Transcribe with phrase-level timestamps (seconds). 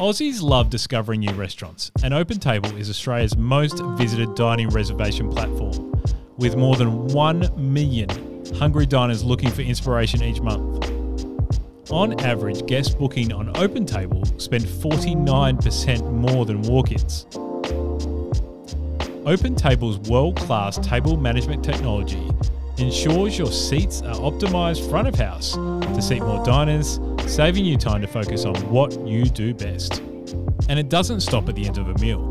[0.00, 5.92] Aussies love discovering new restaurants, and OpenTable is Australia's most visited dining reservation platform,
[6.38, 8.08] with more than 1 million
[8.54, 10.90] hungry diners looking for inspiration each month.
[11.90, 17.26] On average, guests booking on OpenTable spend 49% more than walk ins.
[19.26, 22.26] OpenTable's world class table management technology
[22.78, 26.98] ensures your seats are optimized front of house to seat more diners,
[27.30, 30.00] saving you time to focus on what you do best.
[30.68, 32.28] And it doesn't stop at the end of a meal.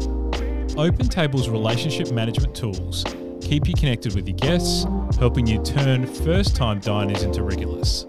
[0.76, 3.05] OpenTable's relationship management tools
[3.41, 4.85] keep you connected with your guests,
[5.17, 8.05] helping you turn first time diners into regulars.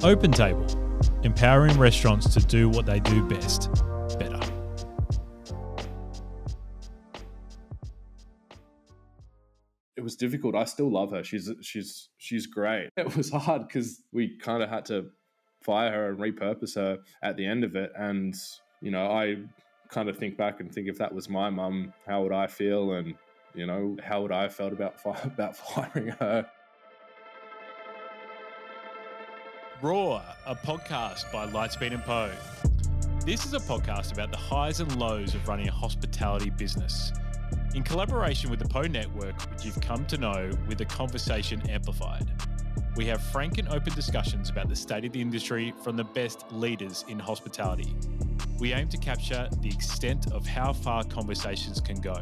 [0.00, 0.84] OpenTable
[1.24, 3.68] empowering restaurants to do what they do best
[10.16, 10.54] difficult.
[10.54, 11.22] I still love her.
[11.24, 12.90] She's she's she's great.
[12.96, 15.10] It was hard because we kind of had to
[15.62, 17.92] fire her and repurpose her at the end of it.
[17.96, 18.34] And
[18.80, 19.36] you know, I
[19.88, 22.92] kind of think back and think if that was my mum, how would I feel?
[22.92, 23.14] And
[23.54, 26.46] you know, how would I have felt about about firing her?
[29.82, 32.30] Raw, a podcast by Lightspeed and POH.
[33.26, 37.12] This is a podcast about the highs and lows of running a hospitality business.
[37.76, 42.26] In collaboration with the POH Network, which you've come to know with the conversation amplified.
[42.96, 46.50] We have frank and open discussions about the state of the industry from the best
[46.50, 47.94] leaders in hospitality.
[48.58, 52.16] We aim to capture the extent of how far conversations can go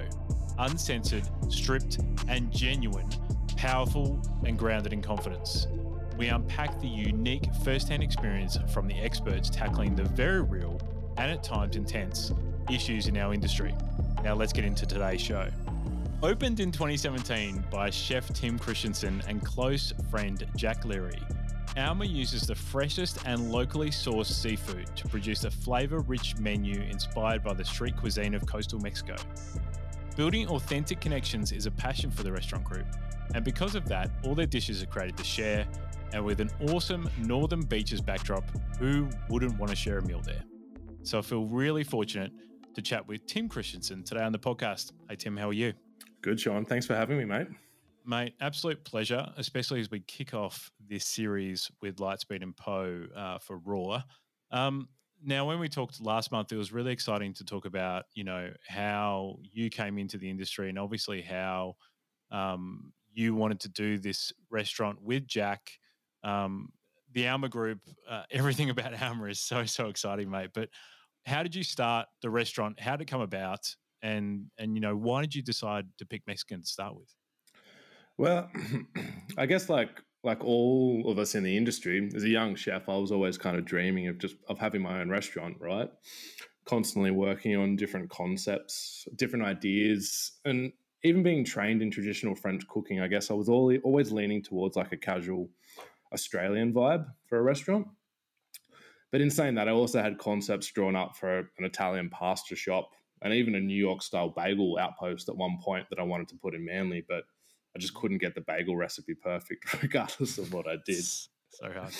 [0.58, 3.08] uncensored, stripped, and genuine,
[3.56, 5.68] powerful, and grounded in confidence
[6.16, 10.80] we unpack the unique first hand experience from the experts tackling the very real
[11.16, 12.32] and at times intense
[12.70, 13.74] issues in our industry.
[14.24, 15.50] Now, let's get into today's show.
[16.22, 21.20] Opened in 2017 by chef Tim Christensen and close friend Jack Leary,
[21.76, 27.44] Alma uses the freshest and locally sourced seafood to produce a flavor rich menu inspired
[27.44, 29.16] by the street cuisine of coastal Mexico.
[30.16, 32.86] Building authentic connections is a passion for the restaurant group,
[33.34, 35.66] and because of that, all their dishes are created to share
[36.14, 38.44] and with an awesome northern beaches backdrop,
[38.78, 40.44] who wouldn't want to share a meal there?
[41.02, 42.32] So I feel really fortunate
[42.74, 44.92] to chat with Tim Christensen today on the podcast.
[45.08, 45.72] Hey, Tim, how are you?
[46.22, 46.64] Good, Sean.
[46.64, 47.46] Thanks for having me, mate.
[48.04, 53.38] Mate, absolute pleasure, especially as we kick off this series with Lightspeed and POH uh,
[53.38, 54.02] for Raw.
[54.50, 54.88] Um,
[55.24, 58.50] now, when we talked last month, it was really exciting to talk about, you know,
[58.66, 61.76] how you came into the industry and obviously how
[62.30, 65.70] um, you wanted to do this restaurant with Jack
[66.24, 66.70] um,
[67.12, 70.50] the Alma Group, uh, everything about Alma is so so exciting, mate.
[70.52, 70.68] But
[71.26, 72.80] how did you start the restaurant?
[72.80, 73.74] How did it come about?
[74.02, 77.14] And and you know why did you decide to pick Mexican to start with?
[78.16, 78.50] Well,
[79.38, 82.96] I guess like like all of us in the industry, as a young chef, I
[82.96, 85.90] was always kind of dreaming of just of having my own restaurant, right?
[86.66, 93.00] Constantly working on different concepts, different ideas, and even being trained in traditional French cooking.
[93.00, 95.50] I guess I was always leaning towards like a casual
[96.12, 97.86] Australian vibe for a restaurant.
[99.14, 102.90] But in saying that, I also had concepts drawn up for an Italian pasta shop
[103.22, 106.34] and even a New York style bagel outpost at one point that I wanted to
[106.34, 107.22] put in Manly, but
[107.76, 111.04] I just couldn't get the bagel recipe perfect, regardless of what I did.
[111.04, 111.94] So hard.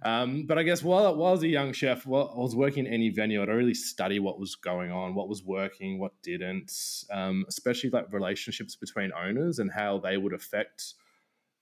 [0.02, 2.86] um, but I guess while, while I was a young chef, while I was working
[2.86, 6.72] in any venue, I'd really study what was going on, what was working, what didn't,
[7.10, 10.94] um, especially like relationships between owners and how they would affect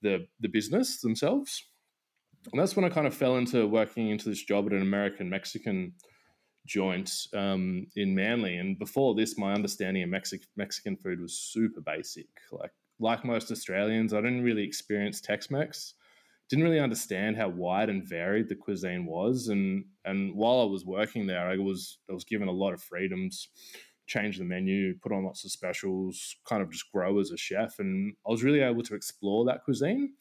[0.01, 1.61] the the business themselves.
[2.51, 5.29] And that's when I kind of fell into working into this job at an American
[5.29, 5.93] Mexican
[6.65, 8.57] joint um, in Manly.
[8.57, 12.27] And before this, my understanding of Mexi- Mexican food was super basic.
[12.51, 15.95] Like like most Australians, I didn't really experience Tex-Mex.
[16.49, 19.47] Didn't really understand how wide and varied the cuisine was.
[19.47, 22.81] And and while I was working there, I was I was given a lot of
[22.81, 23.49] freedoms
[24.07, 27.79] change the menu, put on lots of specials, kind of just grow as a chef.
[27.79, 30.13] And I was really able to explore that cuisine.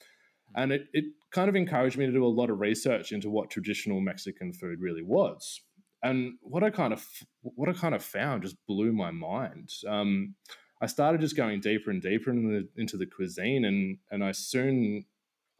[0.56, 3.50] And it, it kind of encouraged me to do a lot of research into what
[3.50, 5.60] traditional Mexican food really was.
[6.02, 7.06] And what I kind of
[7.42, 9.70] what I kind of found just blew my mind.
[9.86, 10.34] Um,
[10.82, 14.32] I started just going deeper and deeper in the, into the cuisine, and and I
[14.32, 15.04] soon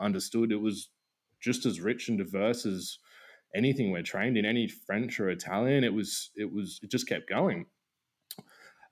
[0.01, 0.89] understood it was
[1.41, 2.99] just as rich and diverse as
[3.55, 5.85] anything we're trained in, any French or Italian.
[5.85, 7.67] It was it was it just kept going.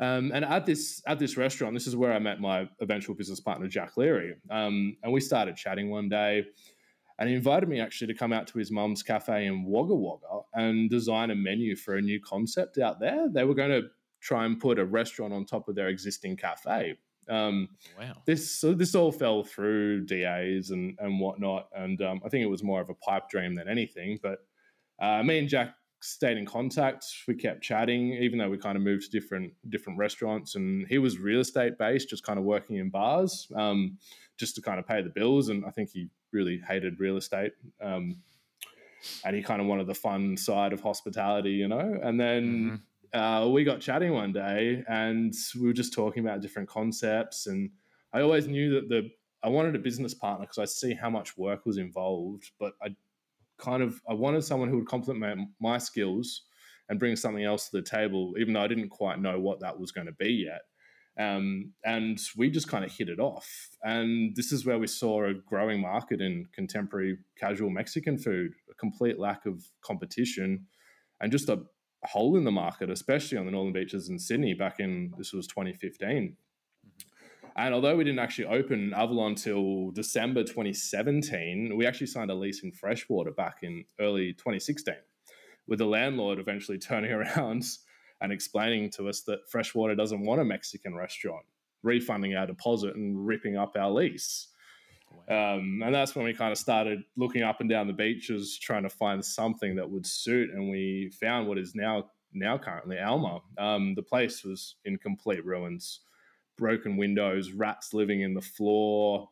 [0.00, 3.40] Um, and at this at this restaurant, this is where I met my eventual business
[3.40, 6.44] partner Jack Leary, um, and we started chatting one day.
[7.20, 10.42] And he invited me actually to come out to his mum's cafe in Wagga Wagga
[10.54, 13.28] and design a menu for a new concept out there.
[13.28, 13.88] They were going to
[14.20, 16.96] try and put a restaurant on top of their existing cafe.
[17.28, 18.22] Um, wow.
[18.24, 22.50] This so this all fell through DAs and and whatnot, and um, I think it
[22.50, 24.18] was more of a pipe dream than anything.
[24.22, 24.38] But
[25.00, 27.04] uh, me and Jack stayed in contact.
[27.26, 30.54] We kept chatting, even though we kind of moved to different different restaurants.
[30.54, 33.98] And he was real estate based, just kind of working in bars, um,
[34.36, 35.48] just to kind of pay the bills.
[35.48, 37.52] And I think he really hated real estate.
[37.82, 38.18] Um,
[39.24, 41.98] and he kind of wanted the fun side of hospitality, you know.
[42.02, 42.82] And then
[43.14, 43.20] mm-hmm.
[43.20, 47.46] uh, we got chatting one day, and we were just talking about different concepts.
[47.46, 47.70] And
[48.12, 49.10] I always knew that the
[49.42, 52.96] I wanted a business partner because I see how much work was involved, but I
[53.58, 56.42] kind of I wanted someone who would complement my skills
[56.88, 59.78] and bring something else to the table, even though I didn't quite know what that
[59.78, 60.62] was going to be yet.
[61.18, 63.48] Um, and we just kind of hit it off.
[63.82, 68.74] And this is where we saw a growing market in contemporary casual Mexican food, a
[68.74, 70.66] complete lack of competition,
[71.20, 71.62] and just a
[72.04, 75.48] hole in the market, especially on the northern beaches in Sydney back in this was
[75.48, 76.36] 2015.
[77.58, 82.62] And although we didn't actually open Avalon till December 2017, we actually signed a lease
[82.62, 84.94] in Freshwater back in early 2016,
[85.66, 87.64] with the landlord eventually turning around
[88.20, 91.44] and explaining to us that Freshwater doesn't want a Mexican restaurant,
[91.82, 94.46] refunding our deposit and ripping up our lease.
[95.28, 95.56] Wow.
[95.56, 98.84] Um, and that's when we kind of started looking up and down the beaches, trying
[98.84, 100.50] to find something that would suit.
[100.50, 103.40] And we found what is now now currently Alma.
[103.58, 106.02] Um, the place was in complete ruins,
[106.58, 109.28] broken windows, rats living in the floor,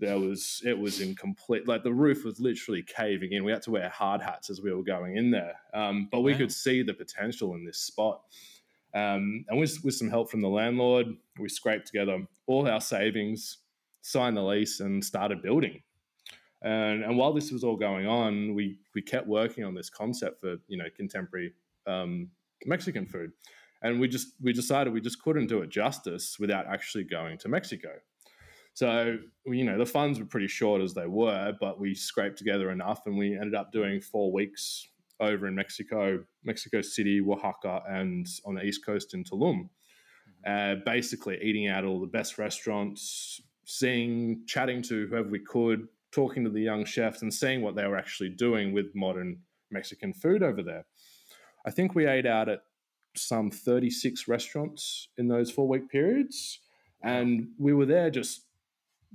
[0.00, 3.44] there was it was in complete like the roof was literally caving in.
[3.44, 6.32] We had to wear hard hats as we were going in there, um, but we
[6.32, 6.38] wow.
[6.38, 8.22] could see the potential in this spot.
[8.92, 11.06] Um, and with, with some help from the landlord,
[11.38, 13.58] we scraped together all our savings,
[14.00, 15.80] signed the lease, and started building.
[16.62, 20.40] And, and while this was all going on, we we kept working on this concept
[20.40, 21.52] for you know contemporary
[21.86, 22.30] um,
[22.64, 23.32] Mexican food,
[23.82, 27.48] and we just we decided we just couldn't do it justice without actually going to
[27.48, 27.90] Mexico.
[28.74, 32.70] So, you know, the funds were pretty short as they were, but we scraped together
[32.70, 34.86] enough and we ended up doing four weeks
[35.18, 39.68] over in Mexico, Mexico City, Oaxaca, and on the East Coast in Tulum.
[40.46, 40.80] Mm-hmm.
[40.80, 46.44] Uh, basically, eating out all the best restaurants, seeing, chatting to whoever we could, talking
[46.44, 49.40] to the young chefs, and seeing what they were actually doing with modern
[49.70, 50.86] Mexican food over there.
[51.66, 52.60] I think we ate out at
[53.16, 56.60] some 36 restaurants in those four week periods.
[57.02, 58.46] And we were there just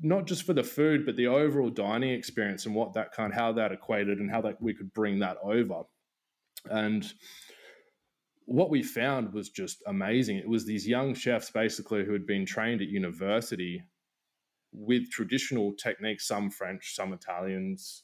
[0.01, 3.39] not just for the food, but the overall dining experience and what that kind of
[3.39, 5.83] how that equated and how that we could bring that over.
[6.69, 7.05] And
[8.45, 10.37] what we found was just amazing.
[10.37, 13.83] It was these young chefs basically who had been trained at university
[14.71, 18.03] with traditional techniques, some French, some Italians,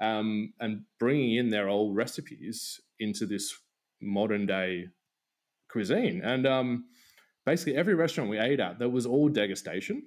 [0.00, 3.52] um, and bringing in their old recipes into this
[4.00, 4.86] modern day
[5.72, 6.20] cuisine.
[6.22, 6.84] And um,
[7.46, 10.02] basically, every restaurant we ate at, that was all degustation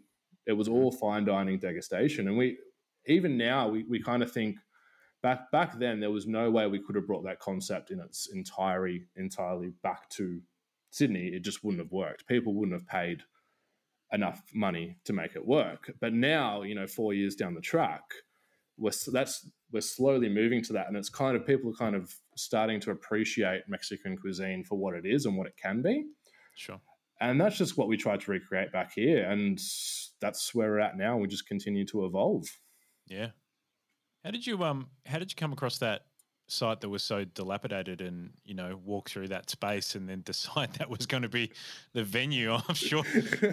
[0.45, 2.27] it was all fine dining degustation.
[2.27, 2.57] And we,
[3.07, 4.57] even now, we, we kind of think
[5.23, 8.29] back back then there was no way we could have brought that concept in its
[8.31, 10.41] entirety entirely back to
[10.91, 11.27] Sydney.
[11.27, 12.27] It just wouldn't have worked.
[12.27, 13.23] People wouldn't have paid
[14.12, 15.91] enough money to make it work.
[16.00, 18.03] But now, you know, four years down the track,
[18.77, 22.13] we're that's we're slowly moving to that, and it's kind of people are kind of
[22.35, 26.05] starting to appreciate Mexican cuisine for what it is and what it can be.
[26.55, 26.79] Sure.
[27.21, 29.29] And that's just what we tried to recreate back here.
[29.29, 29.60] And
[30.19, 31.17] that's where we're at now.
[31.17, 32.45] We just continue to evolve.
[33.07, 33.29] Yeah.
[34.24, 36.05] How did you um how did you come across that
[36.48, 40.71] site that was so dilapidated and you know walk through that space and then decide
[40.74, 41.51] that was going to be
[41.93, 43.03] the venue i'm sure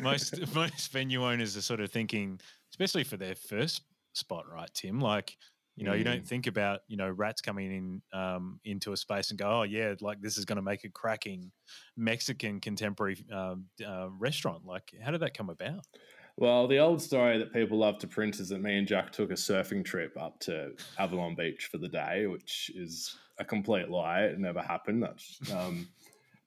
[0.02, 2.38] most most venue owners are sort of thinking
[2.70, 5.38] especially for their first spot right tim like
[5.76, 5.98] you know, mm.
[5.98, 6.28] you don't mm.
[6.28, 9.94] think about you know rats coming in um, into a space and go, oh yeah,
[10.00, 11.50] like this is going to make a cracking
[11.96, 14.64] Mexican contemporary um, uh, restaurant.
[14.66, 15.86] Like, how did that come about?
[16.36, 19.30] Well, the old story that people love to print is that me and Jack took
[19.30, 24.22] a surfing trip up to Avalon Beach for the day, which is a complete lie.
[24.22, 25.02] It never happened.
[25.02, 25.88] That's, um,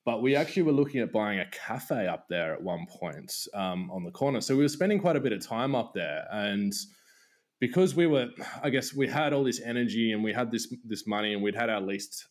[0.03, 3.91] but we actually were looking at buying a cafe up there at one point um,
[3.91, 4.41] on the corner.
[4.41, 6.74] So we were spending quite a bit of time up there, and
[7.59, 8.29] because we were,
[8.62, 11.55] I guess, we had all this energy and we had this this money and we'd
[11.55, 12.27] had our lease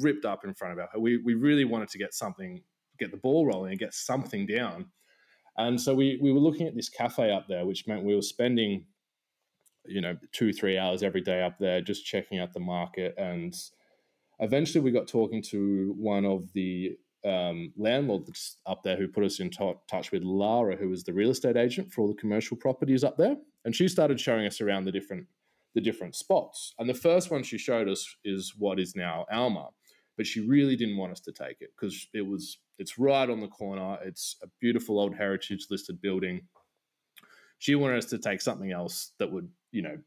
[0.00, 1.00] ripped up in front of our.
[1.00, 2.62] We we really wanted to get something,
[2.98, 4.86] get the ball rolling and get something down.
[5.56, 8.22] And so we we were looking at this cafe up there, which meant we were
[8.22, 8.86] spending,
[9.86, 13.14] you know, two three hours every day up there just checking out the market.
[13.16, 13.54] And
[14.40, 19.24] eventually, we got talking to one of the um, landlord that's up there who put
[19.24, 22.14] us in t- touch with Lara, who was the real estate agent for all the
[22.14, 25.26] commercial properties up there, and she started showing us around the different
[25.74, 26.72] the different spots.
[26.78, 29.68] And the first one she showed us is what is now Alma,
[30.16, 33.40] but she really didn't want us to take it because it was it's right on
[33.40, 33.98] the corner.
[34.02, 36.42] It's a beautiful old heritage listed building.
[37.58, 39.98] she wanted us to take something else that would, you know,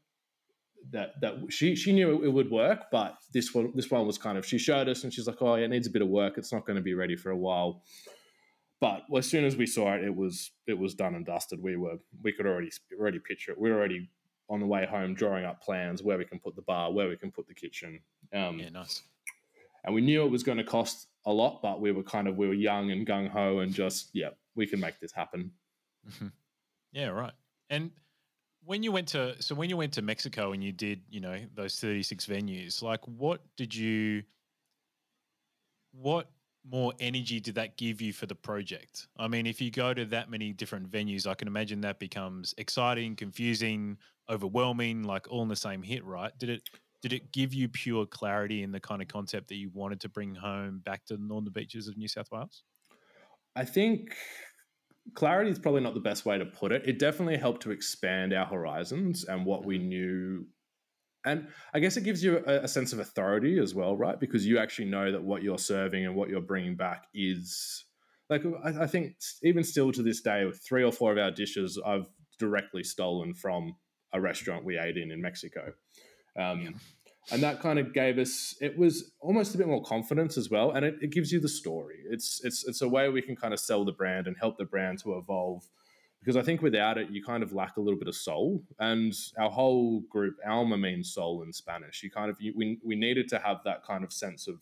[0.90, 4.38] that that she she knew it would work, but this one this one was kind
[4.38, 6.38] of she showed us and she's like, oh, yeah, it needs a bit of work.
[6.38, 7.82] It's not going to be ready for a while.
[8.80, 11.62] But as soon as we saw it, it was it was done and dusted.
[11.62, 13.60] We were we could already already picture it.
[13.60, 14.08] We were already
[14.48, 17.16] on the way home drawing up plans where we can put the bar, where we
[17.16, 18.00] can put the kitchen.
[18.34, 19.02] Um, yeah, nice.
[19.84, 22.36] And we knew it was going to cost a lot, but we were kind of
[22.36, 25.52] we were young and gung ho and just yeah, we can make this happen.
[26.08, 26.28] Mm-hmm.
[26.92, 27.32] Yeah, right.
[27.68, 27.90] And
[28.64, 31.38] when you went to so when you went to Mexico and you did you know
[31.54, 34.22] those thirty six venues, like what did you
[35.92, 36.30] what
[36.68, 39.08] more energy did that give you for the project?
[39.18, 42.54] I mean, if you go to that many different venues, I can imagine that becomes
[42.58, 43.96] exciting, confusing,
[44.28, 46.32] overwhelming, like all in the same hit, right?
[46.38, 46.62] Did it
[47.02, 50.08] did it give you pure clarity in the kind of concept that you wanted to
[50.08, 52.62] bring home back to the northern beaches of New South Wales?
[53.56, 54.14] I think
[55.14, 56.82] clarity is probably not the best way to put it.
[56.86, 59.88] It definitely helped to expand our horizons and what we mm-hmm.
[59.88, 60.46] knew
[61.24, 64.18] and I guess it gives you a, a, sense of authority as well, right?
[64.18, 67.84] Because you actually know that what you're serving and what you're bringing back is
[68.30, 71.30] like I, I think even still to this day, with three or four of our
[71.30, 72.06] dishes I've
[72.38, 73.76] directly stolen from
[74.12, 75.72] a restaurant we ate in in Mexico.
[76.38, 76.70] Um, yeah.
[77.32, 80.72] And that kind of gave us it was almost a bit more confidence as well,
[80.72, 81.96] and it, it gives you the story.
[82.10, 84.64] It's it's it's a way we can kind of sell the brand and help the
[84.64, 85.68] brand to evolve
[86.20, 88.62] because I think without it, you kind of lack a little bit of soul.
[88.78, 92.02] And our whole group, Alma means soul in Spanish.
[92.02, 94.60] You kind of you, we we needed to have that kind of sense of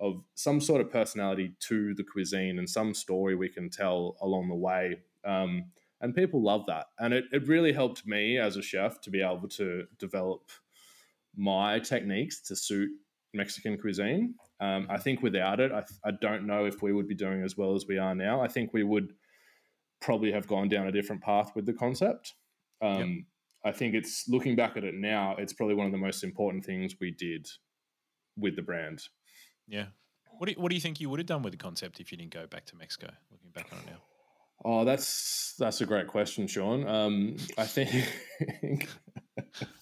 [0.00, 4.48] of some sort of personality to the cuisine and some story we can tell along
[4.48, 5.00] the way.
[5.24, 5.66] Um,
[6.00, 6.86] and people love that.
[7.00, 10.50] And it, it really helped me as a chef to be able to develop
[11.36, 12.90] my techniques to suit
[13.34, 14.34] Mexican cuisine.
[14.60, 17.56] Um, I think without it, I, I don't know if we would be doing as
[17.56, 18.40] well as we are now.
[18.40, 19.14] I think we would
[20.00, 22.34] probably have gone down a different path with the concept.
[22.82, 23.24] Um,
[23.64, 23.74] yep.
[23.74, 26.64] I think it's looking back at it now, it's probably one of the most important
[26.64, 27.48] things we did
[28.36, 29.02] with the brand.
[29.66, 29.86] Yeah.
[30.38, 32.12] What do you, what do you think you would have done with the concept if
[32.12, 33.10] you didn't go back to Mexico?
[33.30, 33.98] Looking back on it now.
[34.64, 36.86] Oh, that's that's a great question, Sean.
[36.86, 37.90] Um, I think.
[38.40, 38.86] do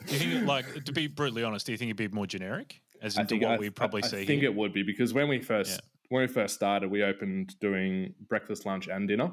[0.08, 3.16] you think, like, to be brutally honest, do you think it'd be more generic, as
[3.16, 4.16] into what I, we probably I, see?
[4.20, 4.50] I think here?
[4.50, 5.88] it would be because when we first yeah.
[6.10, 9.30] when we first started, we opened doing breakfast, lunch, and dinner.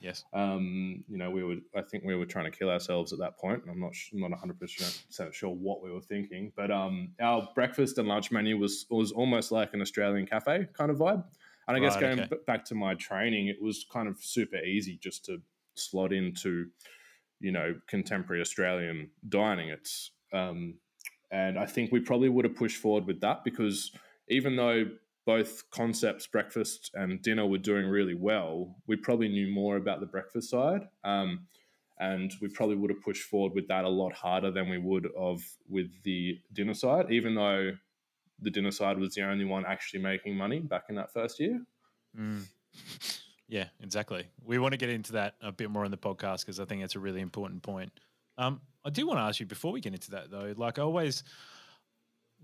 [0.00, 0.24] Yes.
[0.32, 1.62] Um, you know, we would.
[1.76, 3.62] I think we were trying to kill ourselves at that point.
[3.70, 3.92] I'm not.
[4.12, 8.30] I'm not 100 percent sure what we were thinking, but um, our breakfast and lunch
[8.30, 11.24] menu was was almost like an Australian cafe kind of vibe.
[11.68, 12.36] And I right, guess going okay.
[12.46, 15.40] back to my training, it was kind of super easy just to
[15.74, 16.66] slot into,
[17.38, 19.68] you know, contemporary Australian dining.
[19.68, 20.74] It's um,
[21.30, 23.92] and I think we probably would have pushed forward with that because
[24.28, 24.86] even though
[25.30, 30.06] both concepts, breakfast and dinner, were doing really well, we probably knew more about the
[30.06, 30.80] breakfast side.
[31.04, 31.46] Um,
[32.00, 35.06] and we probably would have pushed forward with that a lot harder than we would
[35.16, 37.70] have with the dinner side, even though
[38.42, 41.62] the dinner side was the only one actually making money back in that first year.
[42.18, 42.42] Mm.
[43.46, 44.26] Yeah, exactly.
[44.44, 46.82] We want to get into that a bit more in the podcast because I think
[46.82, 47.92] it's a really important point.
[48.36, 50.82] Um, I do want to ask you before we get into that though, like I
[50.82, 51.22] always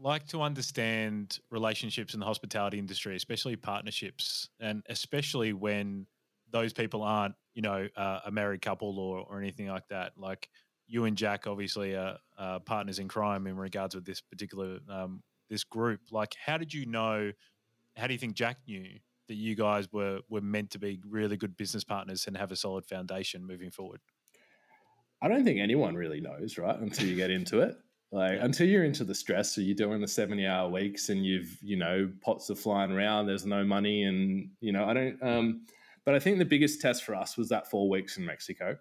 [0.01, 6.07] like to understand relationships in the hospitality industry, especially partnerships, and especially when
[6.51, 10.13] those people aren't, you know, uh, a married couple or, or anything like that.
[10.17, 10.49] Like
[10.87, 12.19] you and Jack, obviously, are,
[12.65, 16.01] partners in crime in regards with this particular um, this group.
[16.11, 17.33] Like, how did you know?
[17.97, 18.87] How do you think Jack knew
[19.29, 22.57] that you guys were were meant to be really good business partners and have a
[22.57, 24.01] solid foundation moving forward?
[25.23, 26.79] I don't think anyone really knows, right?
[26.79, 27.77] Until you get into it.
[28.17, 31.55] Like until you're into the stress, so you're doing the 70 hour weeks and you've,
[31.61, 34.05] you know, pots are flying around, there's no money.
[34.05, 35.67] And, you know, I don't, um,
[36.07, 38.79] but I think the biggest test for us was that four weeks in Mexico.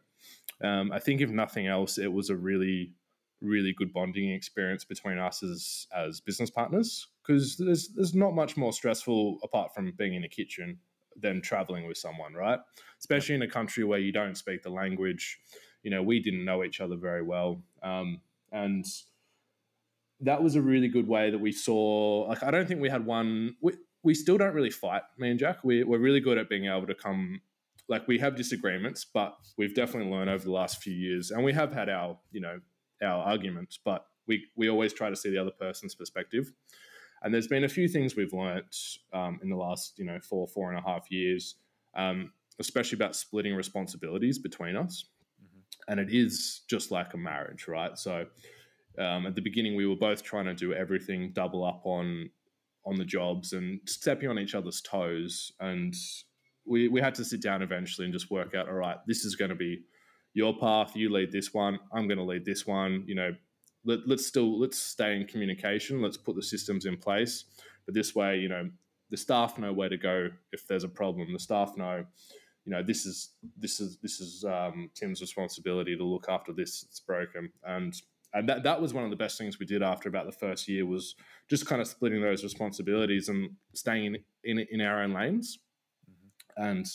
[0.63, 2.93] Um, I think if nothing else, it was a really,
[3.41, 8.55] really good bonding experience between us as, as business partners because there's, there's not much
[8.55, 10.79] more stressful apart from being in a kitchen
[11.17, 12.59] than traveling with someone, right?
[12.99, 15.37] Especially in a country where you don't speak the language.
[15.83, 17.61] You know, we didn't know each other very well.
[17.83, 18.21] Um,
[18.53, 18.85] and
[20.21, 22.25] that was a really good way that we saw.
[22.29, 23.55] Like, I don't think we had one.
[23.61, 25.63] We, we still don't really fight, me and Jack.
[25.63, 27.41] We, we're really good at being able to come.
[27.87, 31.53] Like, we have disagreements, but we've definitely learned over the last few years, and we
[31.53, 32.59] have had our, you know,
[33.01, 36.51] our arguments, but we we always try to see the other person's perspective.
[37.21, 38.75] And there's been a few things we've learnt
[39.13, 41.55] um, in the last, you know, four four and a half years,
[41.95, 45.05] um, especially about splitting responsibilities between us.
[45.43, 45.91] Mm-hmm.
[45.91, 47.97] And it is just like a marriage, right?
[47.97, 48.25] So
[48.99, 52.29] um, at the beginning, we were both trying to do everything, double up on
[52.85, 55.51] on the jobs and stepping on each other's toes.
[55.59, 55.95] And
[56.65, 59.35] we we had to sit down eventually and just work out, all right, this is
[59.35, 59.81] going to be
[60.33, 60.95] your path.
[60.95, 61.79] You lead this one.
[61.93, 63.03] I'm going to lead this one.
[63.07, 63.31] You know,
[63.85, 66.01] let, let's still let's stay in communication.
[66.01, 67.45] Let's put the systems in place.
[67.85, 68.69] But this way, you know,
[69.09, 71.31] the staff know where to go if there's a problem.
[71.31, 72.03] The staff know,
[72.65, 76.83] you know, this is this is this is um, Tim's responsibility to look after this.
[76.83, 77.93] It's broken, and
[78.35, 80.67] and that that was one of the best things we did after about the first
[80.67, 81.15] year was
[81.49, 85.57] just kind of splitting those responsibilities and staying in in, in our own lanes,
[86.09, 86.63] mm-hmm.
[86.63, 86.85] and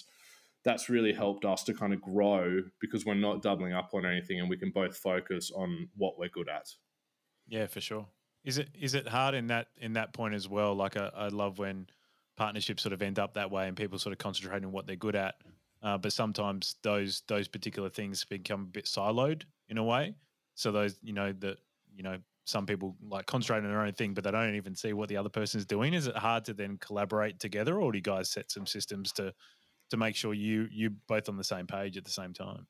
[0.64, 4.38] that's really helped us to kind of grow because we're not doubling up on anything
[4.38, 6.68] and we can both focus on what we're good at.
[7.48, 8.06] Yeah, for sure.
[8.44, 10.74] Is it is it hard in that in that point as well?
[10.74, 11.86] Like I, I love when
[12.36, 14.96] partnerships sort of end up that way and people sort of concentrate on what they're
[14.96, 15.36] good at.
[15.82, 20.14] Uh, but sometimes those those particular things become a bit siloed in a way.
[20.60, 21.56] So those you know that
[21.96, 24.92] you know some people like concentrate on their own thing, but they don't even see
[24.92, 25.94] what the other person is doing.
[25.94, 29.32] Is it hard to then collaborate together, or do you guys set some systems to
[29.88, 32.66] to make sure you you both on the same page at the same time?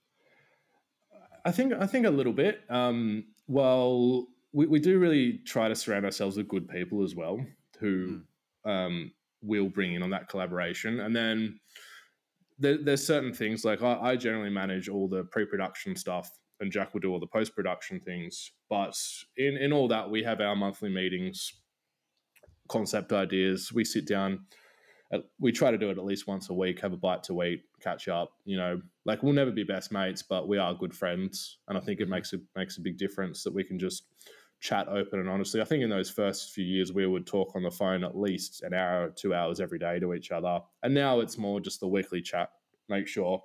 [1.44, 2.60] I think I think a little bit.
[2.68, 7.44] Um, well, we, we do really try to surround ourselves with good people as well,
[7.80, 8.20] who
[8.64, 8.70] mm.
[8.70, 9.10] um,
[9.42, 11.58] will bring in on that collaboration, and then
[12.60, 17.00] there's certain things like I, I generally manage all the pre-production stuff, and Jack will
[17.00, 18.52] do all the post-production things.
[18.68, 18.94] But
[19.36, 21.52] in in all that, we have our monthly meetings,
[22.68, 23.72] concept ideas.
[23.72, 24.46] We sit down
[25.40, 27.62] we try to do it at least once a week, have a bite to eat,
[27.80, 28.32] catch up.
[28.44, 31.80] You know, like we'll never be best mates, but we are good friends, and I
[31.80, 32.12] think it mm-hmm.
[32.12, 34.04] makes a makes a big difference that we can just
[34.60, 35.60] chat open and honestly.
[35.60, 38.62] I think in those first few years, we would talk on the phone at least
[38.62, 41.88] an hour, two hours every day to each other, and now it's more just the
[41.88, 42.50] weekly chat.
[42.88, 43.42] Make sure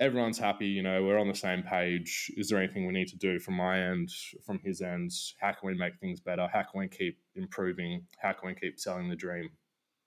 [0.00, 0.66] everyone's happy.
[0.66, 2.32] You know, we're on the same page.
[2.36, 4.08] Is there anything we need to do from my end,
[4.44, 5.12] from his end?
[5.40, 6.48] How can we make things better?
[6.52, 8.06] How can we keep improving?
[8.20, 9.50] How can we keep selling the dream?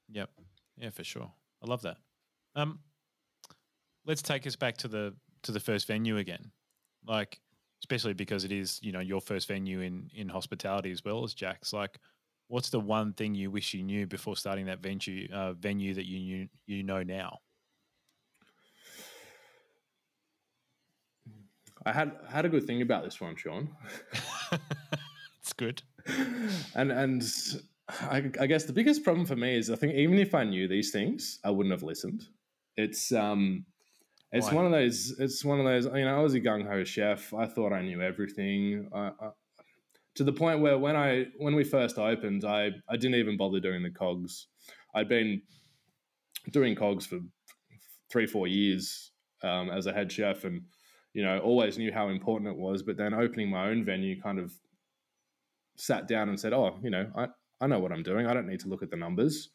[0.09, 0.29] Yep.
[0.77, 1.31] Yeah, for sure.
[1.63, 1.97] I love that.
[2.55, 2.79] Um,
[4.05, 6.51] let's take us back to the to the first venue again,
[7.05, 7.39] like
[7.83, 11.33] especially because it is you know your first venue in in hospitality as well as
[11.33, 11.73] Jack's.
[11.73, 11.99] Like,
[12.47, 16.05] what's the one thing you wish you knew before starting that venue uh, venue that
[16.05, 17.39] you knew you know now?
[21.85, 23.69] I had had a good thing about this one, Sean.
[25.41, 25.81] it's good.
[26.75, 27.23] And and
[27.89, 30.67] I, I, guess the biggest problem for me is I think even if I knew
[30.67, 32.23] these things, I wouldn't have listened.
[32.77, 33.65] It's um,
[34.31, 34.55] it's Why?
[34.55, 35.15] one of those.
[35.19, 35.85] It's one of those.
[35.85, 37.33] You know, I was a gung ho chef.
[37.33, 38.89] I thought I knew everything.
[38.93, 39.29] I, I,
[40.15, 43.59] to the point where when I when we first opened, I I didn't even bother
[43.59, 44.47] doing the cogs.
[44.95, 45.41] I'd been
[46.51, 47.19] doing cogs for
[48.11, 49.11] three four years
[49.43, 50.61] um, as a head chef, and
[51.13, 52.83] you know always knew how important it was.
[52.83, 54.53] But then opening my own venue kind of
[55.75, 57.27] sat down and said, "Oh, you know, I
[57.61, 58.27] I know what I'm doing.
[58.27, 59.49] I don't need to look at the numbers.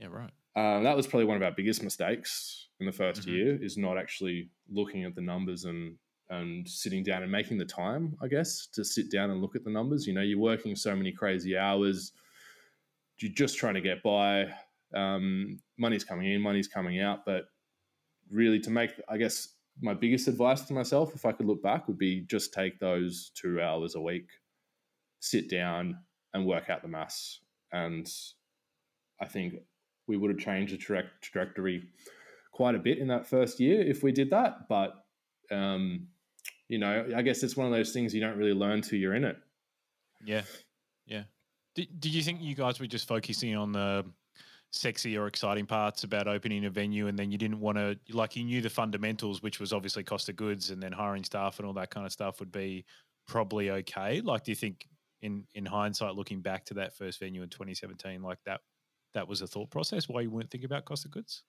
[0.00, 0.30] Yeah, right.
[0.56, 3.30] Um, that was probably one of our biggest mistakes in the 1st mm-hmm.
[3.30, 5.96] year is not actually looking at the numbers and
[6.30, 9.64] and sitting down and making the time, I guess, to sit down and look at
[9.64, 10.06] the numbers.
[10.06, 12.12] You know, you're working so many crazy hours.
[13.18, 14.46] You're just trying to get by.
[14.94, 17.44] Um, money's coming in, money's coming out, but
[18.30, 19.48] really to make, I guess,
[19.80, 23.30] my biggest advice to myself, if I could look back, would be just take those
[23.34, 24.28] two hours a week,
[25.20, 25.98] sit down,
[26.34, 27.40] and work out the mass.
[27.72, 28.10] And
[29.20, 29.54] I think
[30.06, 31.84] we would have changed the tra- trajectory
[32.52, 34.68] quite a bit in that first year if we did that.
[34.68, 34.94] But,
[35.50, 36.08] um,
[36.68, 39.14] you know, I guess it's one of those things you don't really learn till you're
[39.14, 39.36] in it.
[40.24, 40.42] Yeah.
[41.06, 41.24] Yeah.
[41.74, 44.04] Did, did you think you guys were just focusing on the
[44.70, 48.36] sexy or exciting parts about opening a venue and then you didn't want to like
[48.36, 51.66] you knew the fundamentals which was obviously cost of goods and then hiring staff and
[51.66, 52.84] all that kind of stuff would be
[53.26, 54.86] probably okay like do you think
[55.22, 58.60] in in hindsight, looking back to that first venue in 2017, like that
[59.14, 61.42] that was a thought process why you weren't thinking about cost of goods?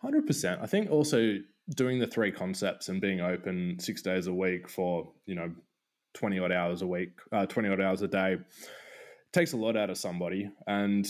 [0.00, 0.60] Hundred percent.
[0.62, 1.38] I think also
[1.74, 5.52] doing the three concepts and being open six days a week for you know
[6.14, 8.38] twenty odd hours a week, uh, twenty odd hours a day,
[9.32, 10.50] takes a lot out of somebody.
[10.66, 11.06] And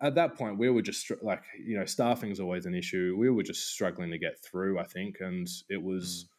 [0.00, 3.16] at that point, we were just like you know staffing is always an issue.
[3.18, 4.78] We were just struggling to get through.
[4.78, 6.26] I think, and it was.
[6.26, 6.36] Mm.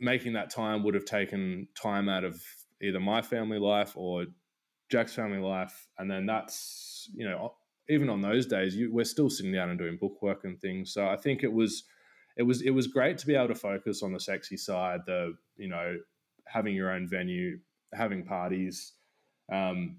[0.00, 2.42] Making that time would have taken time out of
[2.82, 4.26] either my family life or
[4.90, 7.54] Jack's family life, and then that's you know
[7.88, 10.92] even on those days you, we're still sitting down and doing bookwork and things.
[10.92, 11.84] So I think it was
[12.36, 15.34] it was it was great to be able to focus on the sexy side, the
[15.56, 15.96] you know
[16.46, 17.58] having your own venue,
[17.92, 18.94] having parties.
[19.52, 19.96] Um,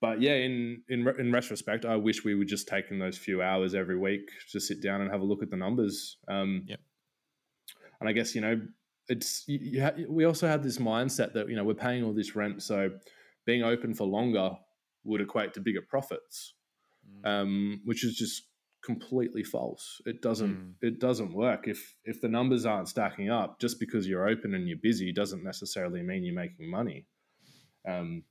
[0.00, 3.74] but yeah, in in in retrospect, I wish we would just taken those few hours
[3.74, 6.18] every week to sit down and have a look at the numbers.
[6.28, 6.80] Um, yep.
[8.00, 8.60] And I guess you know
[9.08, 12.36] it's you ha- we also have this mindset that you know we're paying all this
[12.36, 12.90] rent, so
[13.44, 14.50] being open for longer
[15.04, 16.54] would equate to bigger profits,
[17.08, 17.28] mm.
[17.28, 18.44] um, which is just
[18.84, 20.00] completely false.
[20.06, 20.74] It doesn't Mm.
[20.80, 21.66] it doesn't work.
[21.66, 25.42] If if the numbers aren't stacking up, just because you're open and you're busy doesn't
[25.42, 27.06] necessarily mean you're making money.
[27.86, 28.22] Um,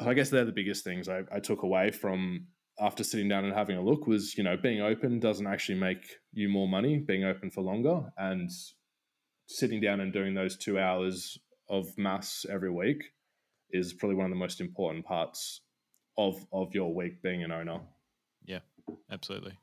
[0.00, 2.46] I guess they're the biggest things I, I took away from
[2.80, 6.04] after sitting down and having a look was you know being open doesn't actually make
[6.32, 6.98] you more money.
[6.98, 8.50] Being open for longer and
[9.46, 13.02] sitting down and doing those two hours of mass every week
[13.70, 15.62] is probably one of the most important parts
[16.16, 17.80] of of your week being an owner.
[18.44, 18.60] Yeah
[19.10, 19.58] absolutely.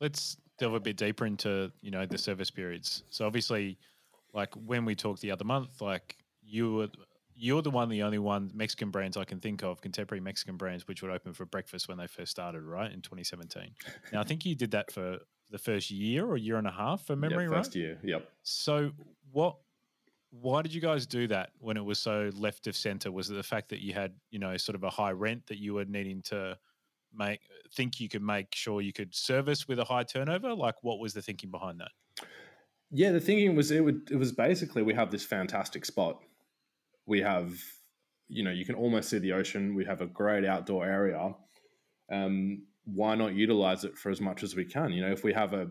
[0.00, 3.02] Let's delve a bit deeper into you know the service periods.
[3.10, 3.78] So obviously,
[4.32, 6.88] like when we talked the other month, like you were
[7.38, 10.88] you're the one, the only one Mexican brands I can think of, contemporary Mexican brands,
[10.88, 13.70] which would open for breakfast when they first started, right in 2017.
[14.12, 15.18] Now I think you did that for
[15.50, 17.58] the first year or year and a half, for memory, right?
[17.58, 17.98] first year.
[18.02, 18.28] Yep.
[18.42, 18.90] So
[19.32, 19.56] what?
[20.30, 23.10] Why did you guys do that when it was so left of center?
[23.10, 25.56] Was it the fact that you had, you know, sort of a high rent that
[25.56, 26.58] you were needing to
[27.14, 27.40] make
[27.74, 30.54] think you could make sure you could service with a high turnover?
[30.54, 31.92] Like, what was the thinking behind that?
[32.90, 36.20] Yeah, the thinking was it would it was basically we have this fantastic spot.
[37.08, 37.54] We have,
[38.28, 39.74] you know, you can almost see the ocean.
[39.74, 41.34] We have a great outdoor area.
[42.12, 44.92] Um, why not utilize it for as much as we can?
[44.92, 45.68] You know, if we have a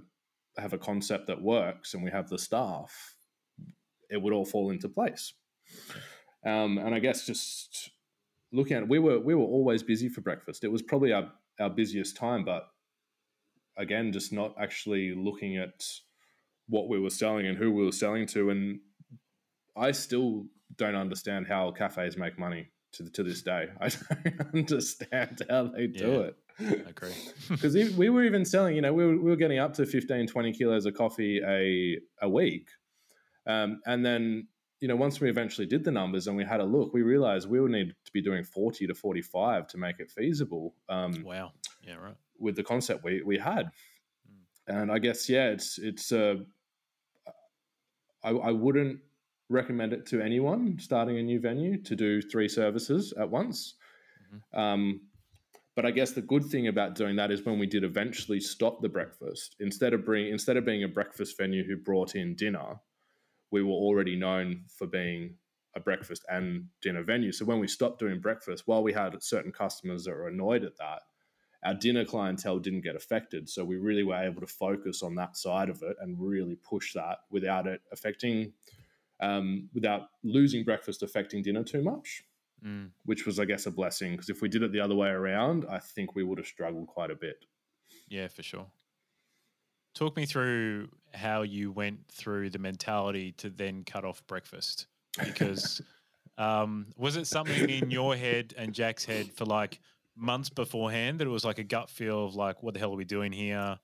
[0.57, 3.15] have a concept that works and we have the staff,
[4.09, 5.33] it would all fall into place.
[6.45, 7.91] Um, and I guess just
[8.51, 10.63] looking at it, we were we were always busy for breakfast.
[10.63, 12.67] It was probably our our busiest time, but
[13.77, 15.85] again, just not actually looking at
[16.67, 18.49] what we were selling and who we were selling to.
[18.49, 18.79] And
[19.75, 23.67] I still don't understand how cafes make money to, to this day.
[23.81, 26.19] I don't understand how they do Yeah.
[26.19, 26.35] it.
[26.59, 27.13] I agree.
[27.49, 30.27] Because we were even selling, you know, we were, we were getting up to 15,
[30.27, 32.69] 20 kilos of coffee a, a week.
[33.45, 34.47] Um, and then,
[34.81, 37.49] you know, once we eventually did the numbers and we had a look, we realized
[37.49, 40.75] we would need to be doing 40 to 45 to make it feasible.
[40.89, 41.51] Um, wow.
[41.81, 41.95] Yeah.
[41.95, 42.15] Right.
[42.39, 43.67] with the concept we, we had.
[44.27, 44.81] Mm.
[44.81, 46.35] And I guess, yeah, it's, it's, uh,
[48.23, 48.99] I, I wouldn't
[49.49, 53.75] recommend it to anyone starting a new venue to do three services at once.
[54.53, 55.01] Um,
[55.75, 58.81] but I guess the good thing about doing that is when we did eventually stop
[58.81, 62.77] the breakfast, instead of bring, instead of being a breakfast venue who brought in dinner,
[63.51, 65.35] we were already known for being
[65.75, 67.31] a breakfast and dinner venue.
[67.31, 70.77] So when we stopped doing breakfast, while we had certain customers that were annoyed at
[70.77, 71.03] that,
[71.63, 73.47] our dinner clientele didn't get affected.
[73.47, 76.93] So we really were able to focus on that side of it and really push
[76.93, 78.53] that without it affecting,
[79.19, 82.23] um, without losing breakfast affecting dinner too much,
[82.65, 82.89] Mm.
[83.05, 84.13] which was, I guess, a blessing.
[84.13, 86.87] Because if we did it the other way around, I think we would have struggled
[86.87, 87.45] quite a bit.
[88.07, 88.65] Yeah, for sure.
[89.93, 94.87] Talk me through how you went through the mentality to then cut off breakfast.
[95.23, 95.81] Because
[96.37, 99.79] um, was it something in your head and Jack's head for like
[100.15, 102.97] months beforehand that it was like a gut feel of like, what the hell are
[102.97, 103.77] we doing here?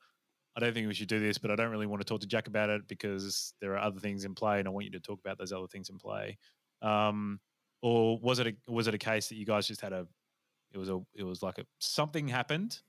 [0.56, 2.28] I don't think we should do this, but I don't really want to talk to
[2.28, 5.00] Jack about it because there are other things in play, and I want you to
[5.00, 6.38] talk about those other things in play.
[6.82, 7.40] Um,
[7.82, 10.08] or was it a was it a case that you guys just had a
[10.74, 12.80] it was a it was like a something happened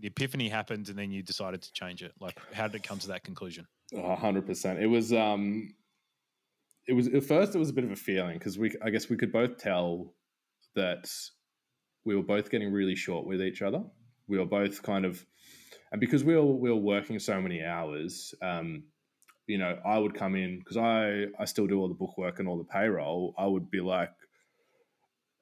[0.00, 2.98] the epiphany happened and then you decided to change it like how did it come
[2.98, 4.78] to that conclusion hundred percent.
[4.80, 5.74] It was um
[6.86, 9.08] it was at first it was a bit of a feeling because we I guess
[9.08, 10.14] we could both tell
[10.74, 11.10] that
[12.04, 13.82] we were both getting really short with each other.
[14.26, 15.24] We were both kind of
[15.94, 18.82] and because we were we were working so many hours, um,
[19.46, 22.48] you know, I would come in because I I still do all the bookwork and
[22.48, 23.32] all the payroll.
[23.38, 24.10] I would be like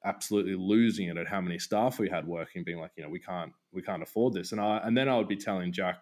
[0.05, 3.19] absolutely losing it at how many staff we had working, being like, you know, we
[3.19, 4.51] can't we can't afford this.
[4.51, 5.97] And I and then I would be telling Jack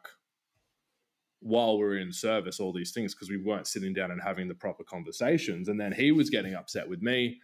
[1.40, 4.50] while we are in service all these things because we weren't sitting down and having
[4.50, 5.70] the proper conversations.
[5.70, 7.40] And then he was getting upset with me.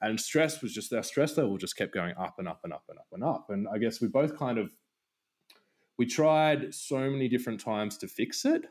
[0.00, 2.82] And stress was just our stress level just kept going up and up and up
[2.88, 3.46] and up and up.
[3.50, 4.72] And I guess we both kind of
[5.98, 8.66] we tried so many different times to fix it.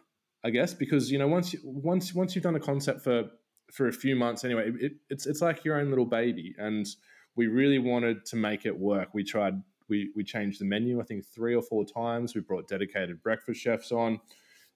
[0.46, 3.30] I guess because you know once you, once once you've done a concept for
[3.72, 6.86] for a few months anyway, it, it's it's like your own little baby, and
[7.36, 9.14] we really wanted to make it work.
[9.14, 12.36] We tried we we changed the menu I think three or four times.
[12.36, 14.20] We brought dedicated breakfast chefs on.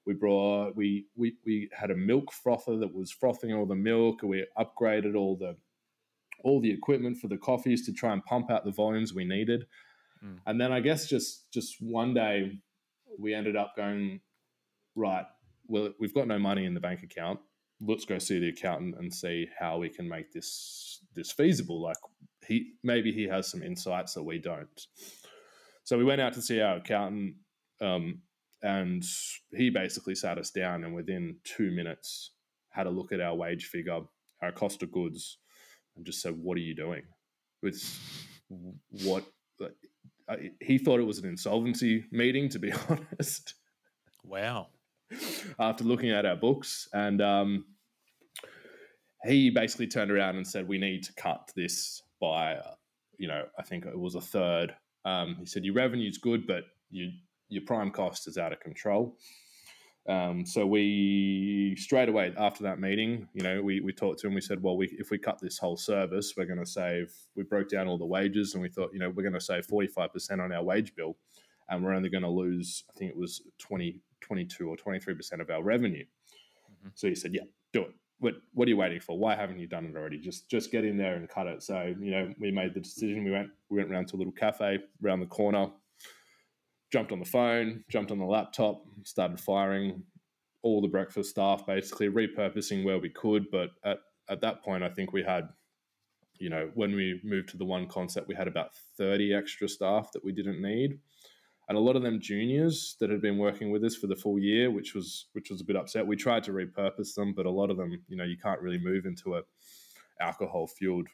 [0.06, 4.22] We brought we we we had a milk frother that was frothing all the milk.
[4.24, 5.58] We upgraded all the
[6.44, 9.66] all the equipment for the coffees to try and pump out the volumes we needed.
[10.24, 10.40] Mm.
[10.46, 12.52] And then I guess just just one day
[13.20, 14.22] we ended up going
[14.96, 15.26] right.
[15.68, 17.40] Well, we've got no money in the bank account.
[17.80, 21.82] Let's go see the accountant and see how we can make this this feasible.
[21.82, 21.98] Like
[22.48, 24.82] he maybe he has some insights that we don't.
[25.84, 27.36] So we went out to see our accountant,
[27.82, 28.22] um,
[28.62, 29.04] and
[29.56, 32.32] he basically sat us down and within two minutes
[32.72, 34.02] had a look at our wage figure,
[34.42, 35.38] our cost of goods,
[35.96, 37.04] and just said, "What are you doing?
[37.62, 37.82] With
[39.04, 39.26] what
[40.30, 43.56] I, he thought it was an insolvency meeting, to be honest.
[44.24, 44.68] Wow.
[45.60, 47.66] After looking at our books, and um,
[49.26, 52.76] he basically turned around and said, "We need to cut this by, uh,
[53.18, 54.76] you know, I think it was a third.
[55.06, 57.12] Um, he said, "Your revenue's good, but you,
[57.48, 59.18] your prime cost is out of control."
[60.08, 64.34] Um, so we straight away after that meeting, you know, we, we talked to him.
[64.34, 67.14] We said, well, we, if we cut this whole service, we're going to save.
[67.36, 69.66] We broke down all the wages, and we thought, you know, we're going to save
[69.66, 71.18] forty five percent on our wage bill,
[71.70, 75.14] and we're only going to lose, I think it was 20, 22 or twenty three
[75.14, 76.06] percent of our revenue.
[76.06, 76.90] Mm-hmm.
[76.96, 77.44] So he said, yeah,
[77.74, 77.94] do it.
[78.20, 79.18] What what are you waiting for?
[79.18, 80.20] Why haven't you done it already?
[80.20, 81.62] Just just get in there and cut it.
[81.64, 83.26] So you know, we made the decision.
[83.26, 85.68] We went we went around to a little cafe around the corner
[86.92, 90.04] jumped on the phone, jumped on the laptop, started firing
[90.64, 93.50] all the breakfast staff, basically repurposing where we could.
[93.52, 95.50] But at, at that point, I think we had,
[96.40, 100.12] you know, when we moved to the one concept, we had about 30 extra staff
[100.14, 101.00] that we didn't need.
[101.70, 104.40] And a lot of them juniors that had been working with us for the full
[104.40, 106.08] year, which was which was a bit upset.
[106.08, 108.78] We tried to repurpose them, but a lot of them, you know, you can't really
[108.78, 109.42] move into a
[110.22, 111.08] alcohol fueled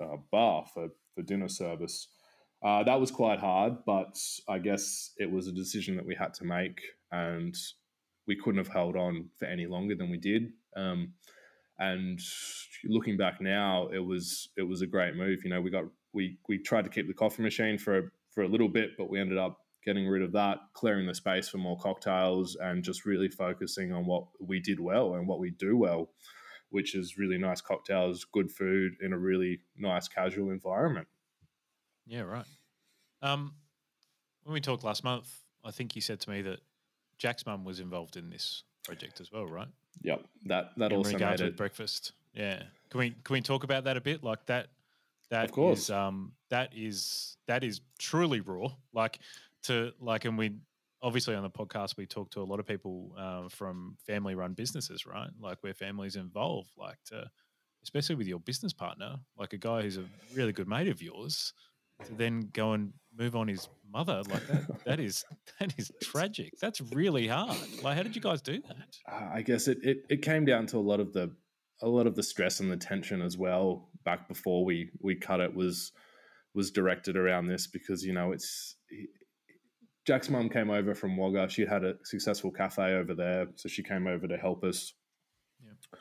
[0.00, 2.06] uh, bar for for dinner service.
[2.64, 6.32] Uh, that was quite hard, but I guess it was a decision that we had
[6.34, 6.80] to make,
[7.12, 7.54] and
[8.26, 10.50] we couldn't have held on for any longer than we did.
[10.74, 11.12] Um,
[11.78, 12.18] and
[12.84, 15.40] looking back now, it was it was a great move.
[15.44, 18.48] You know, we got we we tried to keep the coffee machine for for a
[18.48, 21.78] little bit, but we ended up getting rid of that, clearing the space for more
[21.78, 26.08] cocktails, and just really focusing on what we did well and what we do well,
[26.70, 31.06] which is really nice cocktails, good food in a really nice casual environment.
[32.06, 32.46] Yeah, right.
[33.22, 33.54] Um,
[34.42, 35.30] when we talked last month,
[35.64, 36.60] I think you said to me that
[37.18, 39.68] Jack's mum was involved in this project as well, right?
[40.02, 42.12] Yep that that in also made it breakfast.
[42.34, 44.22] Yeah, can we can we talk about that a bit?
[44.22, 44.68] Like that,
[45.30, 45.84] that of course.
[45.84, 48.68] Is, um, that is that is truly raw.
[48.92, 49.18] Like
[49.64, 50.56] to like, and we
[51.02, 54.52] obviously on the podcast we talk to a lot of people um, from family run
[54.52, 55.30] businesses, right?
[55.40, 57.30] Like where families involved, like to
[57.82, 61.52] especially with your business partner, like a guy who's a really good mate of yours,
[62.04, 65.24] to then go and move on his mother like that that is
[65.60, 69.40] that is tragic that's really hard like how did you guys do that uh, i
[69.40, 71.30] guess it, it it came down to a lot of the
[71.82, 75.40] a lot of the stress and the tension as well back before we we cut
[75.40, 75.92] it was
[76.54, 78.76] was directed around this because you know it's
[80.06, 81.48] Jack's mum came over from Wagga.
[81.48, 84.92] She had a successful cafe over there, so she came over to help us
[85.64, 85.98] yeah.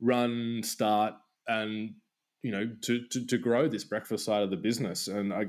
[0.00, 1.14] run, start,
[1.46, 1.94] and
[2.42, 5.08] you know to, to to grow this breakfast side of the business.
[5.08, 5.46] And I,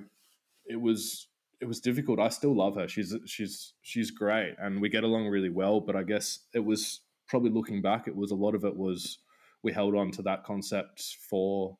[0.66, 1.28] it was
[1.60, 2.20] it was difficult.
[2.20, 2.88] I still love her.
[2.88, 5.80] She's she's she's great, and we get along really well.
[5.80, 7.02] But I guess it was
[7.32, 9.20] probably looking back, it was a lot of it was
[9.64, 11.78] we held on to that concept for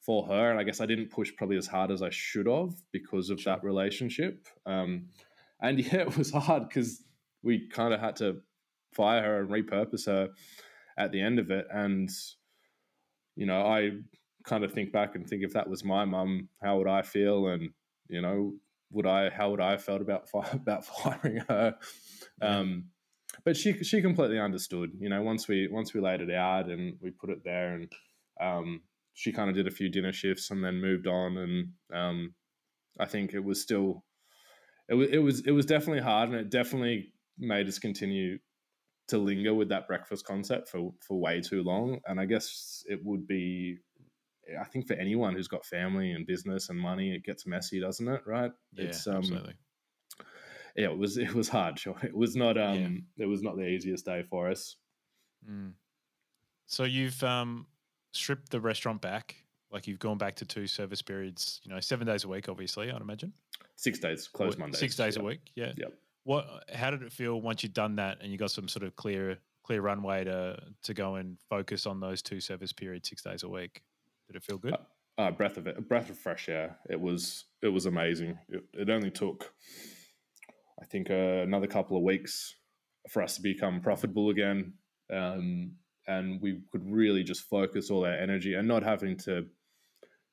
[0.00, 2.74] for her, and I guess I didn't push probably as hard as I should have
[2.90, 4.48] because of that relationship.
[4.66, 5.10] Um,
[5.60, 7.02] and yeah, it was hard because
[7.42, 8.40] we kind of had to
[8.92, 10.30] fire her and repurpose her
[10.98, 12.10] at the end of it, and
[13.36, 13.92] you know, I
[14.44, 17.48] kind of think back and think if that was my mum, how would I feel?
[17.48, 17.70] And
[18.08, 18.54] you know,
[18.90, 21.76] would I how would I have felt about about firing her?
[22.40, 22.86] Um,
[23.44, 24.90] but she she completely understood.
[24.98, 27.92] You know, once we once we laid it out and we put it there, and
[28.40, 28.82] um,
[29.14, 31.36] she kind of did a few dinner shifts and then moved on.
[31.36, 32.34] And um,
[32.98, 34.04] I think it was still
[34.88, 38.38] it was it was it was definitely hard, and it definitely made us continue
[39.08, 42.00] to linger with that breakfast concept for for way too long.
[42.06, 43.78] And I guess it would be
[44.58, 48.08] I think for anyone who's got family and business and money, it gets messy, doesn't
[48.08, 48.22] it?
[48.26, 48.52] Right?
[48.72, 49.54] Yeah, it's, um, absolutely.
[50.76, 51.78] Yeah, it was it was hard.
[51.78, 53.24] Sure, it was not um yeah.
[53.24, 54.76] it was not the easiest day for us.
[55.48, 55.72] Mm.
[56.66, 57.66] So you've um
[58.12, 59.36] stripped the restaurant back,
[59.70, 61.60] like you've gone back to two service periods.
[61.64, 62.90] You know, seven days a week, obviously.
[62.90, 63.32] I'd imagine.
[63.76, 64.76] Six days, closed Monday.
[64.76, 65.40] Six days a week.
[65.54, 65.72] Yeah.
[65.76, 65.94] Yep.
[66.24, 66.46] What?
[66.72, 69.38] How did it feel once you'd done that and you got some sort of clear
[69.64, 73.48] clear runway to to go and focus on those two service periods six days a
[73.48, 73.82] week?
[74.30, 74.74] Did it feel good?
[74.74, 76.78] Uh, uh, breath of it, a breath of fresh air.
[76.88, 78.38] It was it was amazing.
[78.48, 79.52] It, it only took,
[80.80, 82.54] I think, uh, another couple of weeks
[83.08, 84.74] for us to become profitable again,
[85.12, 85.72] um,
[86.06, 89.46] and we could really just focus all our energy and not having to,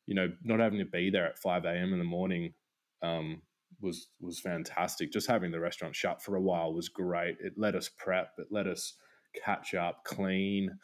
[0.06, 1.92] you know, not having to be there at five a.m.
[1.92, 2.54] in the morning.
[3.02, 3.42] Um,
[3.82, 5.12] was was fantastic.
[5.12, 7.38] Just having the restaurant shut for a while was great.
[7.40, 8.34] It let us prep.
[8.38, 8.94] It let us
[9.44, 10.78] catch up, clean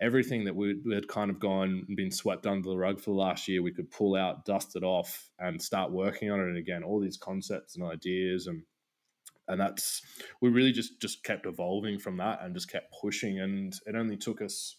[0.00, 3.16] everything that we had kind of gone and been swept under the rug for the
[3.16, 6.58] last year, we could pull out, dust it off, and start working on it.
[6.58, 8.62] Again, all these concepts and ideas and
[9.46, 10.00] and that's
[10.40, 13.40] we really just just kept evolving from that and just kept pushing.
[13.40, 14.76] And it only took us,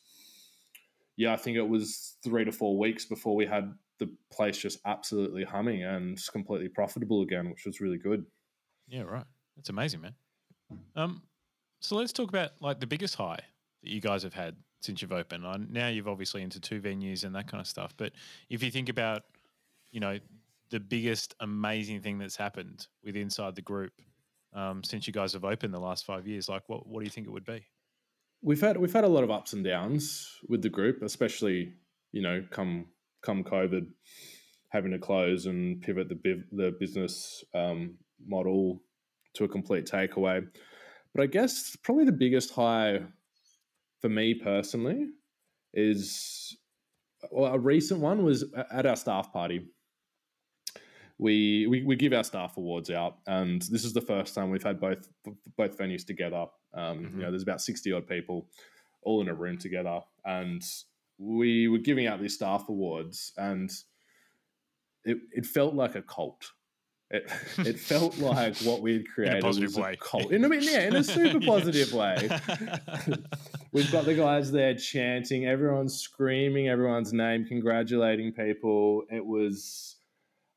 [1.18, 4.80] yeah, I think it was three to four weeks before we had the place just
[4.86, 8.26] absolutely humming and completely profitable again, which was really good.
[8.88, 9.26] Yeah, right.
[9.56, 10.16] That's amazing, man.
[10.96, 11.22] Um,
[11.80, 13.40] so let's talk about like the biggest high
[13.84, 15.44] that you guys have had since you've opened.
[15.72, 17.94] Now you've obviously into two venues and that kind of stuff.
[17.98, 18.14] But
[18.50, 19.24] if you think about,
[19.92, 20.20] you know,
[20.70, 23.94] the biggest amazing thing that's happened with inside the group
[24.54, 27.12] um, since you guys have opened the last five years, like what what do you
[27.12, 27.66] think it would be?
[28.42, 31.74] We've had we've had a lot of ups and downs with the group, especially
[32.12, 32.88] you know come
[33.22, 33.88] come COVID,
[34.70, 38.82] having to close and pivot the the business um, model
[39.34, 40.46] to a complete takeaway.
[41.14, 43.00] But I guess probably the biggest high
[44.02, 45.08] for me personally
[45.74, 46.58] is
[47.32, 49.68] well, a recent one was at our staff party.
[51.18, 54.62] We, we, we give our staff awards out, and this is the first time we've
[54.64, 55.08] had both
[55.58, 56.46] both venues together.
[56.74, 57.18] Um, mm-hmm.
[57.18, 58.50] You know, there's about sixty odd people
[59.02, 60.62] all in a room together, and
[61.18, 63.72] we were giving out these staff awards, and
[65.06, 66.52] it, it felt like a cult.
[67.16, 69.94] It, it felt like what we had created in a was way.
[69.94, 70.32] a cult.
[70.32, 72.30] In, I mean, yeah, in a super positive way.
[73.72, 79.04] We've got the guys there chanting, everyone's screaming everyone's name, congratulating people.
[79.12, 79.98] It was,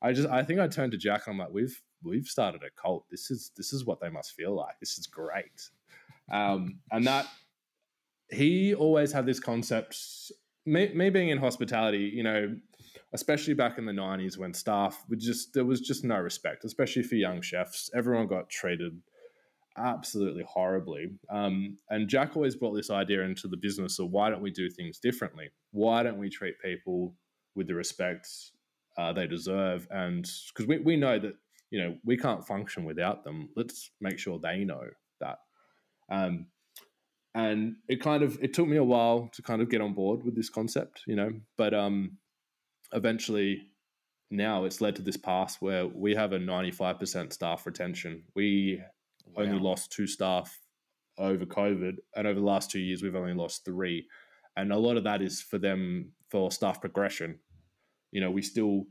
[0.01, 1.27] I just, I think I turned to Jack.
[1.27, 3.05] I'm like, we've we've started a cult.
[3.09, 4.79] This is this is what they must feel like.
[4.79, 5.69] This is great.
[6.31, 7.25] Um, and that
[8.29, 9.97] he always had this concept.
[10.65, 12.55] Me, me being in hospitality, you know,
[13.13, 17.03] especially back in the 90s when staff would just there was just no respect especially
[17.03, 17.89] for young chefs.
[17.95, 19.01] Everyone got treated
[19.77, 21.07] absolutely horribly.
[21.29, 24.69] Um, and jack always brought this idea into the business of why don't we do
[24.69, 25.49] things differently?
[25.71, 27.15] Why don't we treat people
[27.55, 28.27] with the respect
[28.97, 29.87] uh, they deserve?
[29.89, 31.33] And because we, we know that
[31.71, 33.49] you know we can't function without them.
[33.55, 34.83] Let's make sure they know
[35.21, 35.37] that.
[36.11, 36.47] Um,
[37.35, 40.23] and it kind of it took me a while to kind of get on board
[40.23, 42.17] with this concept you know but um
[42.93, 43.69] eventually
[44.31, 48.23] now it's led to this pass where we have a 95% staff retention.
[48.35, 48.81] We
[49.25, 49.43] wow.
[49.43, 50.59] only lost two staff
[51.17, 54.07] over COVID, and over the last two years, we've only lost three.
[54.55, 57.39] And a lot of that is for them for staff progression.
[58.11, 58.85] You know, we still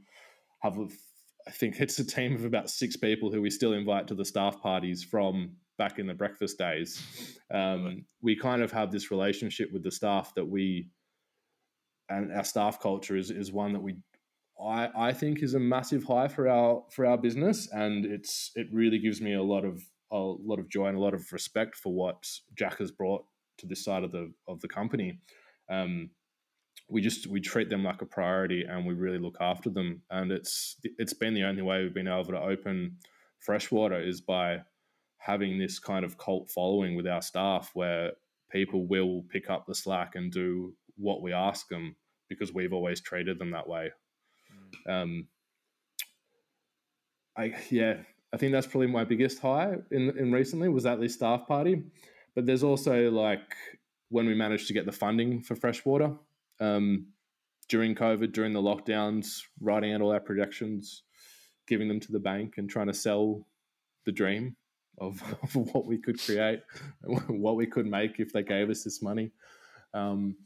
[0.63, 0.79] have,
[1.47, 4.25] I think it's a team of about six people who we still invite to the
[4.25, 7.03] staff parties from back in the breakfast days.
[7.53, 10.89] Um, we kind of have this relationship with the staff that we
[12.09, 13.97] and our staff culture is is one that we
[14.63, 18.67] I, I think is a massive high for our for our business and it's it
[18.73, 21.77] really gives me a lot of a lot of joy and a lot of respect
[21.77, 23.25] for what Jack has brought
[23.59, 25.21] to this side of the of the company.
[25.71, 26.11] Um,
[26.89, 30.33] we just we treat them like a priority and we really look after them and
[30.33, 32.97] it's it's been the only way we've been able to open
[33.41, 34.59] freshwater is by
[35.19, 38.13] having this kind of cult following with our staff where
[38.51, 41.97] people will pick up the slack and do what we ask them
[42.29, 43.91] because we've always treated them that way.
[44.87, 45.03] Mm.
[45.03, 45.29] Um,
[47.37, 47.99] I yeah,
[48.33, 51.83] I think that's probably my biggest high in in recently was at this staff party.
[52.35, 53.55] But there's also like
[54.11, 56.15] when we managed to get the funding for freshwater
[56.61, 57.07] um,
[57.69, 61.03] during COVID, during the lockdowns, writing out all our projections,
[61.67, 63.47] giving them to the bank, and trying to sell
[64.07, 64.57] the dream
[64.99, 66.61] of, of what we could create,
[67.05, 69.31] what we could make if they gave us this money.
[69.95, 70.37] Um,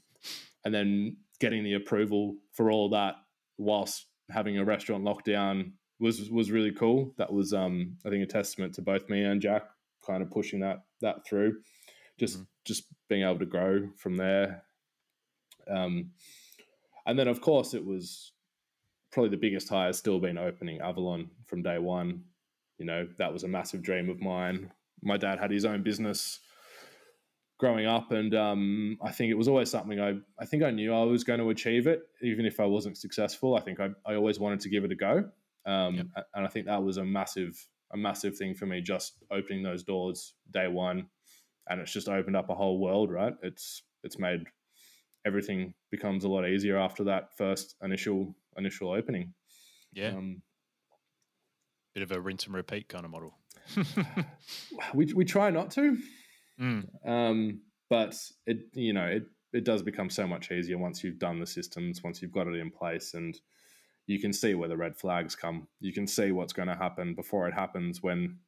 [0.64, 3.16] and then getting the approval for all that
[3.58, 7.14] whilst having a restaurant lockdown was was really cool.
[7.18, 9.64] That was um, I think a testament to both me and Jack
[10.04, 11.58] kind of pushing that that through.
[12.18, 12.44] Just mm-hmm.
[12.64, 14.64] just being able to grow from there.
[15.68, 16.10] Um,
[17.06, 18.32] and then of course it was
[19.12, 22.24] probably the biggest high has still been opening Avalon from day one.
[22.78, 24.72] You know, that was a massive dream of mine.
[25.02, 26.40] My dad had his own business
[27.58, 30.92] growing up, and um, I think it was always something I I think I knew
[30.92, 33.56] I was going to achieve it, even if I wasn't successful.
[33.56, 35.24] I think I, I always wanted to give it a go,
[35.66, 36.06] um, yep.
[36.34, 39.82] and I think that was a massive a massive thing for me, just opening those
[39.82, 41.06] doors day one,
[41.68, 43.12] and it's just opened up a whole world.
[43.12, 43.34] Right?
[43.42, 44.44] It's it's made
[45.24, 49.34] everything becomes a lot easier after that first initial initial opening.
[49.92, 50.08] Yeah.
[50.08, 50.42] Um,
[51.94, 53.34] Bit of a rinse and repeat kind of model.
[54.94, 55.98] we we try not to.
[56.60, 56.86] Mm.
[57.06, 61.38] Um, but it, you know, it, it does become so much easier once you've done
[61.38, 63.38] the systems, once you've got it in place and
[64.06, 65.68] you can see where the red flags come.
[65.80, 68.38] You can see what's going to happen before it happens when,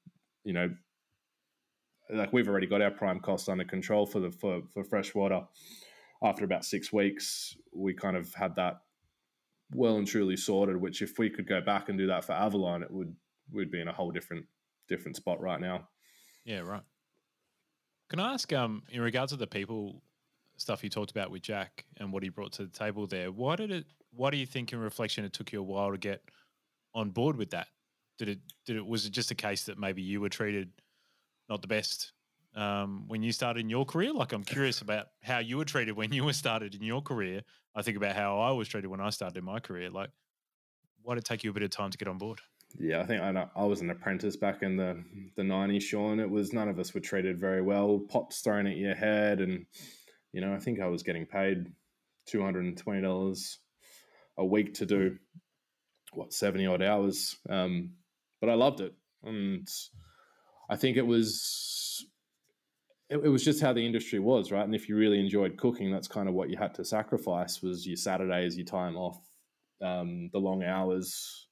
[0.44, 0.70] you know,
[2.10, 5.42] like we've already got our prime costs under control for the for, for freshwater.
[6.22, 8.80] After about six weeks, we kind of had that
[9.72, 10.76] well and truly sorted.
[10.76, 13.14] Which, if we could go back and do that for Avalon, it would
[13.52, 14.46] we'd be in a whole different
[14.88, 15.88] different spot right now.
[16.44, 16.82] Yeah, right.
[18.14, 20.00] Can I ask, um, in regards to the people
[20.56, 23.56] stuff you talked about with Jack and what he brought to the table there, why
[23.56, 26.22] did it what do you think in reflection it took you a while to get
[26.94, 27.66] on board with that?
[28.16, 30.70] Did it did it was it just a case that maybe you were treated
[31.48, 32.12] not the best
[32.54, 34.12] um, when you started in your career?
[34.12, 37.42] Like I'm curious about how you were treated when you were started in your career.
[37.74, 39.90] I think about how I was treated when I started in my career.
[39.90, 40.10] Like,
[41.02, 42.40] why did it take you a bit of time to get on board?
[42.78, 45.02] Yeah, I think I, I was an apprentice back in the
[45.36, 46.18] the '90s, Sean.
[46.18, 48.00] It was none of us were treated very well.
[48.08, 49.66] Pots thrown at your head, and
[50.32, 51.66] you know, I think I was getting paid
[52.26, 53.58] two hundred and twenty dollars
[54.36, 55.16] a week to do
[56.12, 57.36] what seventy odd hours.
[57.48, 57.92] Um,
[58.40, 59.68] but I loved it, and
[60.68, 62.04] I think it was
[63.08, 64.64] it, it, was just how the industry was, right?
[64.64, 67.86] And if you really enjoyed cooking, that's kind of what you had to sacrifice was
[67.86, 69.20] your Saturdays, your time off,
[69.80, 71.46] um, the long hours,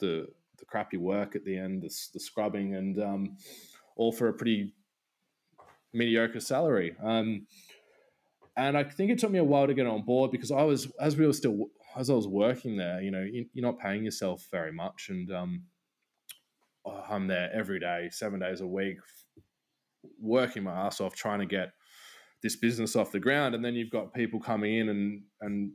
[0.00, 0.26] the
[0.58, 3.36] the crappy work at the end, the, the scrubbing, and um,
[3.96, 4.74] all for a pretty
[5.92, 6.96] mediocre salary.
[7.02, 7.46] Um,
[8.56, 10.90] and I think it took me a while to get on board because I was,
[11.00, 14.46] as we were still, as I was working there, you know, you're not paying yourself
[14.50, 15.62] very much, and um,
[17.08, 18.98] I'm there every day, seven days a week,
[20.20, 21.72] working my ass off trying to get
[22.42, 23.54] this business off the ground.
[23.54, 25.72] And then you've got people coming in and and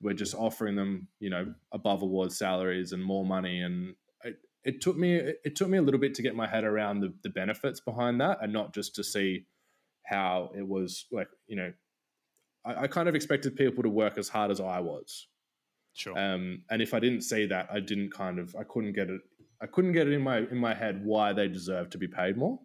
[0.00, 3.60] we're just offering them, you know, above award salaries and more money.
[3.62, 3.94] And
[4.64, 7.12] it, took me it took me a little bit to get my head around the,
[7.22, 9.46] the benefits behind that and not just to see
[10.04, 11.72] how it was like, you know,
[12.64, 15.28] I, I kind of expected people to work as hard as I was.
[15.94, 16.18] Sure.
[16.18, 19.20] Um, and if I didn't see that, I didn't kind of I couldn't get it
[19.60, 22.36] I couldn't get it in my in my head why they deserve to be paid
[22.36, 22.58] more.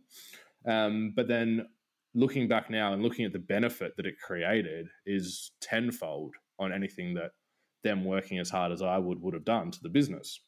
[0.66, 1.68] Um, but then
[2.14, 7.14] looking back now and looking at the benefit that it created is tenfold on anything
[7.14, 7.32] that
[7.84, 10.42] them working as hard as I would would have done to the business.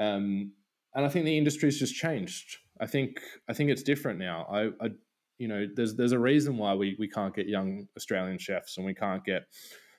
[0.00, 0.52] Um,
[0.94, 2.56] and I think the industry's just changed.
[2.80, 4.46] I think I think it's different now.
[4.50, 4.90] I, I
[5.38, 8.86] you know, there's there's a reason why we we can't get young Australian chefs and
[8.86, 9.42] we can't get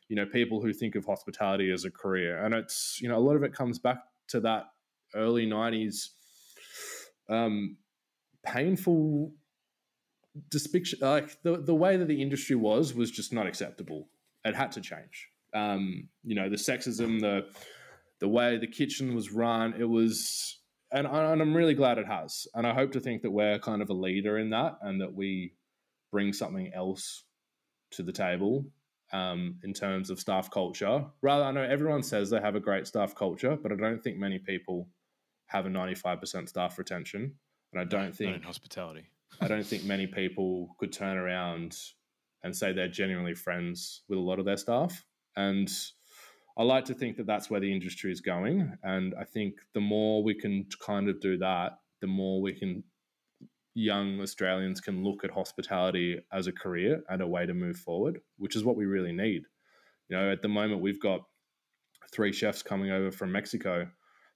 [0.10, 2.44] you know people who think of hospitality as a career.
[2.44, 4.00] And it's you know a lot of it comes back
[4.30, 4.66] to that
[5.16, 6.08] early 90s
[7.30, 7.78] um,
[8.46, 9.32] painful
[10.50, 14.08] depiction like the, the way that the industry was was just not acceptable
[14.46, 17.46] it had to change um, you know the sexism the
[18.22, 20.60] the way the kitchen was run it was
[20.92, 23.82] and, and i'm really glad it has and i hope to think that we're kind
[23.82, 25.54] of a leader in that and that we
[26.12, 27.24] bring something else
[27.92, 28.66] to the table
[29.14, 32.88] um, in terms of staff culture rather i know everyone says they have a great
[32.88, 34.88] staff culture but i don't think many people
[35.52, 37.34] have a 95% staff retention.
[37.74, 39.04] And I don't think in hospitality.
[39.42, 41.78] I don't think many people could turn around
[42.44, 45.06] and say they're genuinely friends with a lot of their staff.
[45.36, 45.70] And
[46.58, 48.74] I like to think that that's where the industry is going.
[48.84, 52.84] And I think the more we can kind of do that, the more we can
[53.74, 58.20] young Australians can look at hospitality as a career and a way to move forward,
[58.38, 59.44] which is what we really need.
[60.10, 61.22] You know, at the moment we've got
[62.14, 63.88] three chefs coming over from Mexico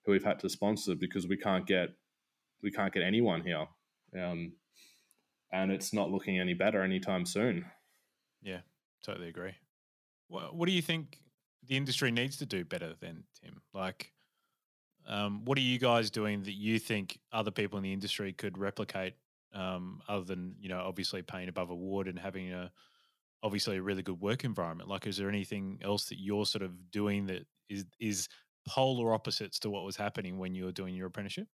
[0.06, 1.90] who we've had to sponsor because we can't get
[2.64, 3.66] we can't get anyone here,
[4.20, 4.54] um,
[5.52, 7.66] and it's not looking any better anytime soon.
[8.42, 8.62] Yeah,
[9.04, 9.54] totally agree.
[10.30, 11.20] What, what do you think
[11.68, 13.62] the industry needs to do better than Tim?
[13.74, 14.12] Like,
[15.08, 18.58] um, what are you guys doing that you think other people in the industry could
[18.58, 19.16] replicate?
[19.54, 22.72] Um, other than you know, obviously paying above award and having a
[23.42, 24.90] obviously a really good work environment.
[24.90, 28.28] Like, is there anything else that you're sort of doing that is is
[28.68, 31.48] polar opposites to what was happening when you were doing your apprenticeship?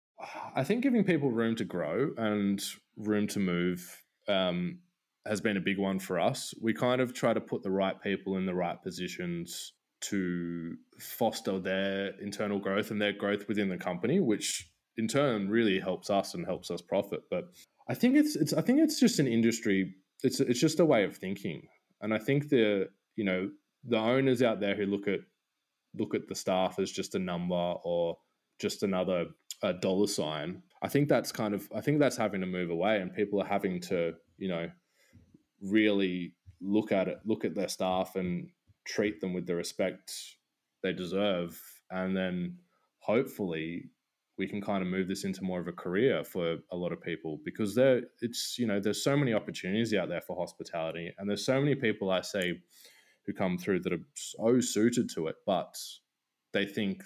[0.54, 2.62] I think giving people room to grow and
[2.96, 4.78] room to move um,
[5.26, 6.54] has been a big one for us.
[6.60, 11.58] We kind of try to put the right people in the right positions to foster
[11.58, 16.34] their internal growth and their growth within the company, which in turn really helps us
[16.34, 17.20] and helps us profit.
[17.30, 17.44] But
[17.88, 19.94] I think it's it's I think it's just an industry.
[20.22, 21.62] It's it's just a way of thinking,
[22.00, 23.50] and I think the you know
[23.84, 25.20] the owners out there who look at
[25.98, 28.16] look at the staff as just a number or
[28.60, 29.26] just another
[29.80, 30.62] dollar sign.
[30.82, 33.46] I think that's kind of I think that's having to move away, and people are
[33.46, 34.70] having to you know
[35.62, 38.48] really look at it, look at their staff, and
[38.86, 40.12] treat them with the respect
[40.82, 41.60] they deserve,
[41.90, 42.56] and then
[43.00, 43.90] hopefully
[44.38, 47.02] we can kind of move this into more of a career for a lot of
[47.02, 51.28] people because there it's you know there's so many opportunities out there for hospitality and
[51.28, 52.54] there's so many people I see
[53.26, 55.76] who come through that are so suited to it, but
[56.52, 57.02] they think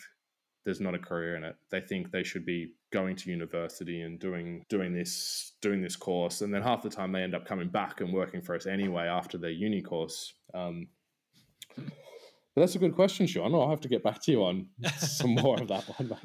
[0.65, 1.57] there's not a career in it.
[1.71, 6.41] They think they should be going to university and doing doing this doing this course,
[6.41, 9.07] and then half the time they end up coming back and working for us anyway
[9.07, 10.33] after their uni course.
[10.55, 10.89] Um,
[11.77, 13.55] but that's a good question, Sean.
[13.55, 14.69] I'll have to get back to you on
[14.99, 16.17] some more of that one.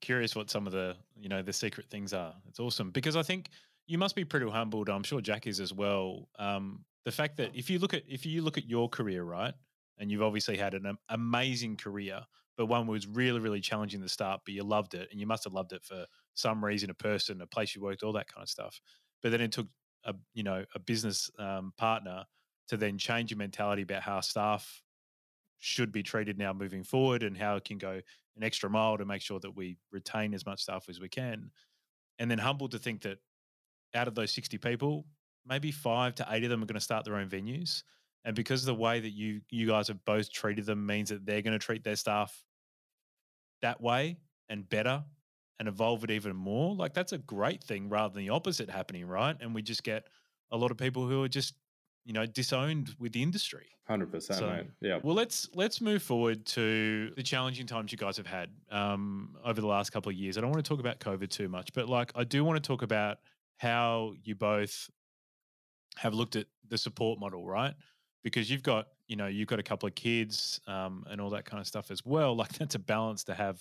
[0.00, 2.34] Curious what some of the you know the secret things are.
[2.48, 3.50] It's awesome because I think
[3.86, 4.88] you must be pretty humbled.
[4.88, 6.28] I'm sure Jack is as well.
[6.38, 9.54] Um, the fact that if you look at if you look at your career, right,
[9.98, 12.20] and you've obviously had an amazing career,
[12.56, 15.44] but one was really, really challenging the start, but you loved it, and you must
[15.44, 18.42] have loved it for some reason, a person, a place you worked, all that kind
[18.42, 18.80] of stuff.
[19.22, 19.66] But then it took
[20.04, 22.24] a you know a business um, partner
[22.72, 24.82] to then change your mentality about how staff
[25.58, 28.00] should be treated now moving forward and how it can go
[28.36, 31.50] an extra mile to make sure that we retain as much staff as we can.
[32.18, 33.18] And then humbled to think that
[33.94, 35.04] out of those 60 people,
[35.46, 37.82] maybe five to eight of them are going to start their own venues.
[38.24, 41.42] And because the way that you you guys have both treated them means that they're
[41.42, 42.42] going to treat their staff
[43.60, 44.16] that way
[44.48, 45.04] and better
[45.58, 46.74] and evolve it even more.
[46.74, 49.36] Like that's a great thing rather than the opposite happening, right?
[49.40, 50.06] And we just get
[50.50, 51.54] a lot of people who are just
[52.04, 53.66] you know disowned with the industry.
[53.88, 55.00] Hundred percent, so, Yeah.
[55.02, 59.60] Well, let's let's move forward to the challenging times you guys have had um, over
[59.60, 60.38] the last couple of years.
[60.38, 62.66] I don't want to talk about COVID too much, but like I do want to
[62.66, 63.18] talk about
[63.58, 64.88] how you both
[65.96, 67.74] have looked at the support model, right?
[68.22, 71.44] Because you've got you know you've got a couple of kids um, and all that
[71.44, 72.36] kind of stuff as well.
[72.42, 73.60] Like that's a balance to have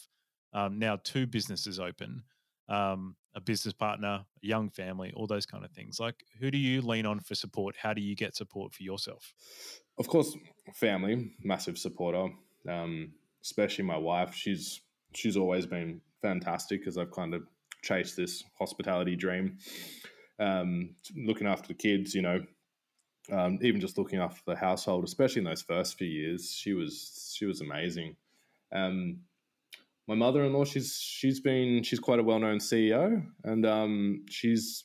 [0.53, 2.23] um, now two businesses open
[2.69, 5.99] um, a business partner, a young family, all those kind of things.
[5.99, 7.75] Like, who do you lean on for support?
[7.77, 9.33] How do you get support for yourself?
[9.97, 10.35] Of course,
[10.73, 12.29] family, massive supporter.
[12.67, 13.13] Um,
[13.43, 14.33] especially my wife.
[14.33, 14.81] She's
[15.13, 17.43] she's always been fantastic because I've kind of
[17.81, 19.57] chased this hospitality dream.
[20.39, 22.41] Um, looking after the kids, you know,
[23.31, 27.33] um, even just looking after the household, especially in those first few years, she was
[27.35, 28.15] she was amazing.
[28.73, 29.19] Um,
[30.11, 34.83] my mother-in-law she's she's been she's quite a well-known ceo and um, she's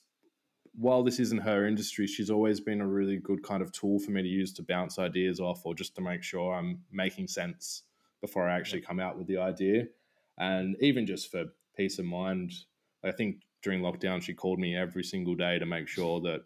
[0.72, 4.12] while this isn't her industry she's always been a really good kind of tool for
[4.12, 7.82] me to use to bounce ideas off or just to make sure i'm making sense
[8.20, 9.86] before i actually come out with the idea.
[10.38, 11.46] And even just for
[11.76, 12.52] peace of mind
[13.04, 16.42] i think during lockdown she called me every single day to make sure that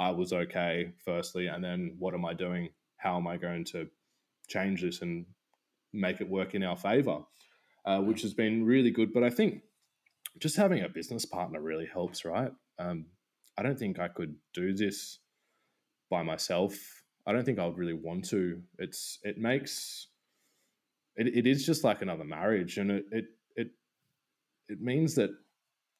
[0.00, 2.70] i was okay firstly and then what am i doing?
[2.96, 3.88] How am i going to
[4.48, 5.24] change this and
[5.92, 7.20] make it work in our favor
[7.84, 9.12] uh, which has been really good.
[9.12, 9.62] But I think
[10.38, 12.50] just having a business partner really helps, right?
[12.78, 13.06] Um,
[13.56, 15.18] I don't think I could do this
[16.10, 16.74] by myself.
[17.26, 18.60] I don't think I would really want to.
[18.78, 20.08] It's it makes
[21.16, 23.24] it, it is just like another marriage, and it it
[23.56, 23.68] it
[24.68, 25.30] it means that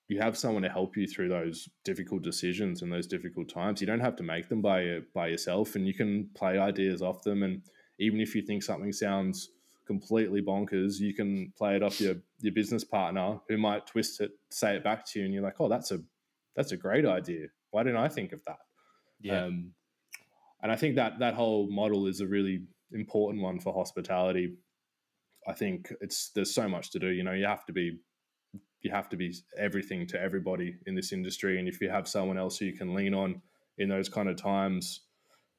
[0.08, 3.80] you have someone to help you through those difficult decisions and those difficult times.
[3.80, 7.22] You don't have to make them by by yourself, and you can play ideas off
[7.22, 7.42] them.
[7.42, 7.62] And
[7.98, 9.50] even if you think something sounds
[9.86, 14.32] completely bonkers, you can play it off your your business partner who might twist it,
[14.50, 16.00] say it back to you, and you're like, oh, that's a
[16.56, 17.46] that's a great idea.
[17.70, 18.58] Why didn't I think of that?
[19.20, 19.44] Yeah.
[19.44, 19.72] Um,
[20.62, 22.62] and I think that that whole model is a really
[22.92, 24.56] important one for hospitality.
[25.46, 27.08] I think it's there's so much to do.
[27.08, 27.98] You know, you have to be
[28.80, 32.38] you have to be everything to everybody in this industry, and if you have someone
[32.38, 33.42] else who you can lean on
[33.78, 35.02] in those kind of times,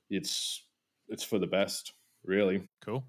[0.09, 0.63] it's
[1.07, 2.67] it's for the best, really.
[2.83, 3.03] Cool.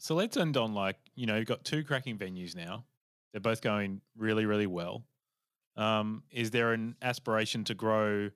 [0.00, 2.86] So let's end on like, you know, you've got two cracking venues now.
[3.32, 5.04] They're both going really, really well.
[5.76, 8.30] Um, is there an aspiration to grow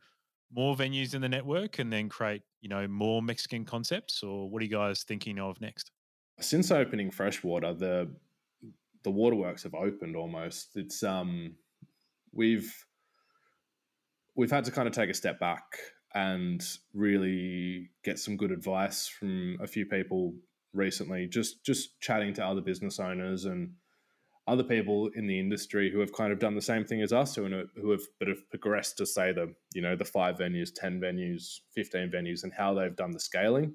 [0.53, 4.23] more venues in the network and then create, you know, more Mexican concepts?
[4.23, 5.91] Or what are you guys thinking of next?
[6.39, 8.11] Since opening freshwater, the
[9.03, 10.71] the waterworks have opened almost.
[10.75, 11.55] It's um
[12.33, 12.73] we've
[14.37, 15.65] we've had to kind of take a step back
[16.15, 16.63] and
[16.93, 20.35] really get some good advice from a few people
[20.75, 23.73] recently, just just chatting to other business owners and
[24.47, 27.35] other people in the industry who have kind of done the same thing as us,
[27.35, 30.71] who have, who have but have progressed to say the you know the five venues,
[30.75, 33.75] ten venues, fifteen venues, and how they've done the scaling.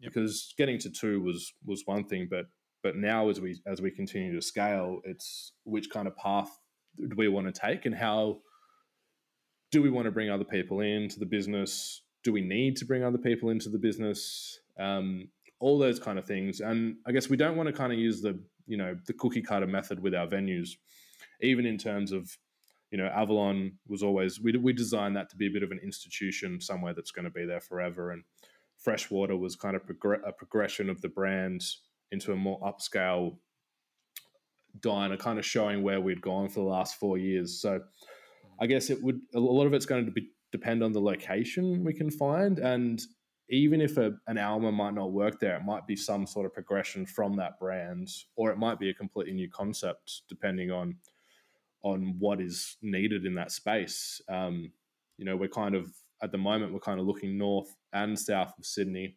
[0.00, 0.12] Yep.
[0.12, 2.46] Because getting to two was was one thing, but
[2.82, 6.50] but now as we as we continue to scale, it's which kind of path
[6.98, 8.40] do we want to take, and how
[9.70, 12.02] do we want to bring other people into the business?
[12.22, 14.60] Do we need to bring other people into the business?
[14.78, 15.28] Um,
[15.62, 16.60] all those kind of things.
[16.60, 19.42] And I guess we don't want to kind of use the you know the cookie
[19.42, 20.70] cutter method with our venues,
[21.40, 22.36] even in terms of
[22.90, 25.80] you know Avalon was always we we designed that to be a bit of an
[25.82, 28.24] institution somewhere that's going to be there forever, and
[28.76, 29.82] Freshwater was kind of
[30.26, 31.62] a progression of the brand
[32.10, 33.36] into a more upscale
[34.80, 37.60] diner, kind of showing where we'd gone for the last four years.
[37.60, 37.80] So
[38.60, 41.84] I guess it would a lot of it's going to be depend on the location
[41.84, 43.00] we can find and
[43.48, 46.54] even if a, an Alma might not work there, it might be some sort of
[46.54, 50.96] progression from that brand, or it might be a completely new concept, depending on
[51.84, 54.20] on what is needed in that space.
[54.28, 54.70] Um,
[55.18, 55.88] you know, we're kind of
[56.22, 59.16] at the moment we're kind of looking north and south of Sydney,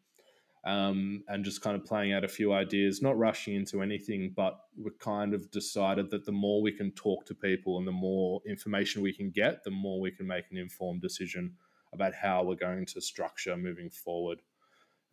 [0.66, 4.58] um, and just kind of playing out a few ideas, not rushing into anything, but
[4.76, 8.42] we're kind of decided that the more we can talk to people and the more
[8.48, 11.54] information we can get, the more we can make an informed decision
[11.96, 14.42] about how we're going to structure moving forward.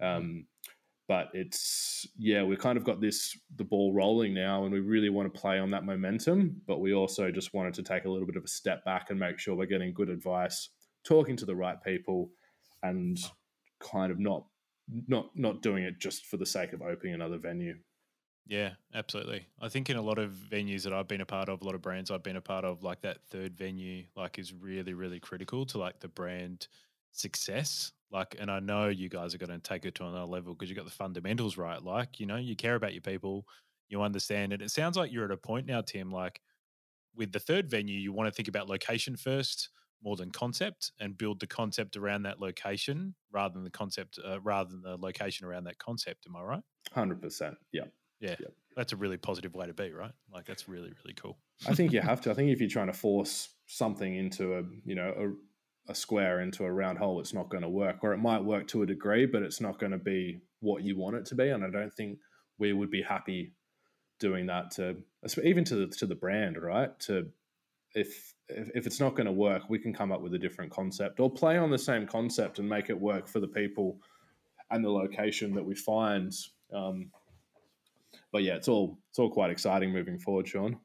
[0.01, 0.47] Um,
[1.09, 5.11] but it's yeah, we've kind of got this the ball rolling now, and we really
[5.11, 6.61] want to play on that momentum.
[6.67, 9.19] But we also just wanted to take a little bit of a step back and
[9.19, 10.71] make sure we're getting good advice,
[11.05, 12.31] talking to the right people,
[12.83, 13.19] and
[13.81, 14.45] kind of not
[15.09, 17.75] not not doing it just for the sake of opening another venue.
[18.45, 19.47] Yeah, absolutely.
[19.61, 21.75] I think in a lot of venues that I've been a part of, a lot
[21.75, 25.21] of brands I've been a part of, like that third venue, like is really, really
[25.21, 26.67] critical to like the brand
[27.13, 27.93] success.
[28.11, 30.69] Like, and I know you guys are going to take it to another level because
[30.69, 31.81] you got the fundamentals right.
[31.83, 33.47] Like, you know, you care about your people,
[33.89, 34.61] you understand it.
[34.61, 36.11] It sounds like you're at a point now, Tim.
[36.11, 36.41] Like
[37.15, 39.71] with the third venue, you want to think about location first
[40.03, 44.41] more than concept and build the concept around that location rather than the concept, uh,
[44.41, 46.27] rather than the location around that concept.
[46.27, 46.63] Am I right?
[46.93, 47.59] Hundred percent.
[47.73, 47.87] Yeah.
[48.23, 48.37] Yeah.
[48.39, 48.53] Yep.
[48.77, 50.13] That's a really positive way to be, right?
[50.33, 51.37] Like that's really, really cool.
[51.67, 52.31] I think you have to.
[52.31, 55.35] I think if you're trying to force something into a, you know,
[55.89, 57.99] a, a square into a round hole, it's not going to work.
[58.03, 60.97] Or it might work to a degree, but it's not going to be what you
[60.97, 61.49] want it to be.
[61.49, 62.21] And I don't think
[62.59, 63.53] we would be happy
[64.21, 64.97] doing that to
[65.43, 66.99] even to the, to the brand, right?
[67.01, 67.29] To
[67.95, 70.71] if if, if it's not going to work, we can come up with a different
[70.71, 73.99] concept or play on the same concept and make it work for the people
[74.71, 76.33] and the location that we find.
[76.73, 77.11] Um,
[78.33, 80.79] but yeah, it's all it's all quite exciting moving forward, Sean.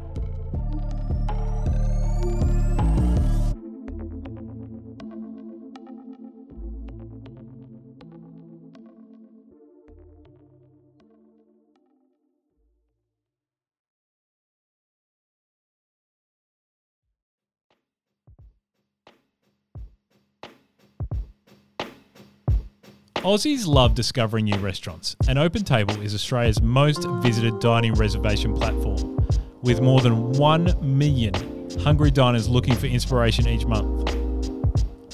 [23.25, 29.27] Aussies love discovering new restaurants, and OpenTable is Australia's most visited dining reservation platform,
[29.63, 31.33] with more than 1 million
[31.81, 34.15] hungry diners looking for inspiration each month.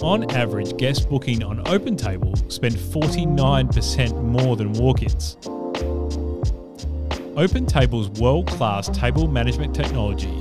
[0.02, 5.36] On average, guests booking on OpenTable spend 49% more than walk ins.
[7.36, 10.36] OpenTable's world class table management technology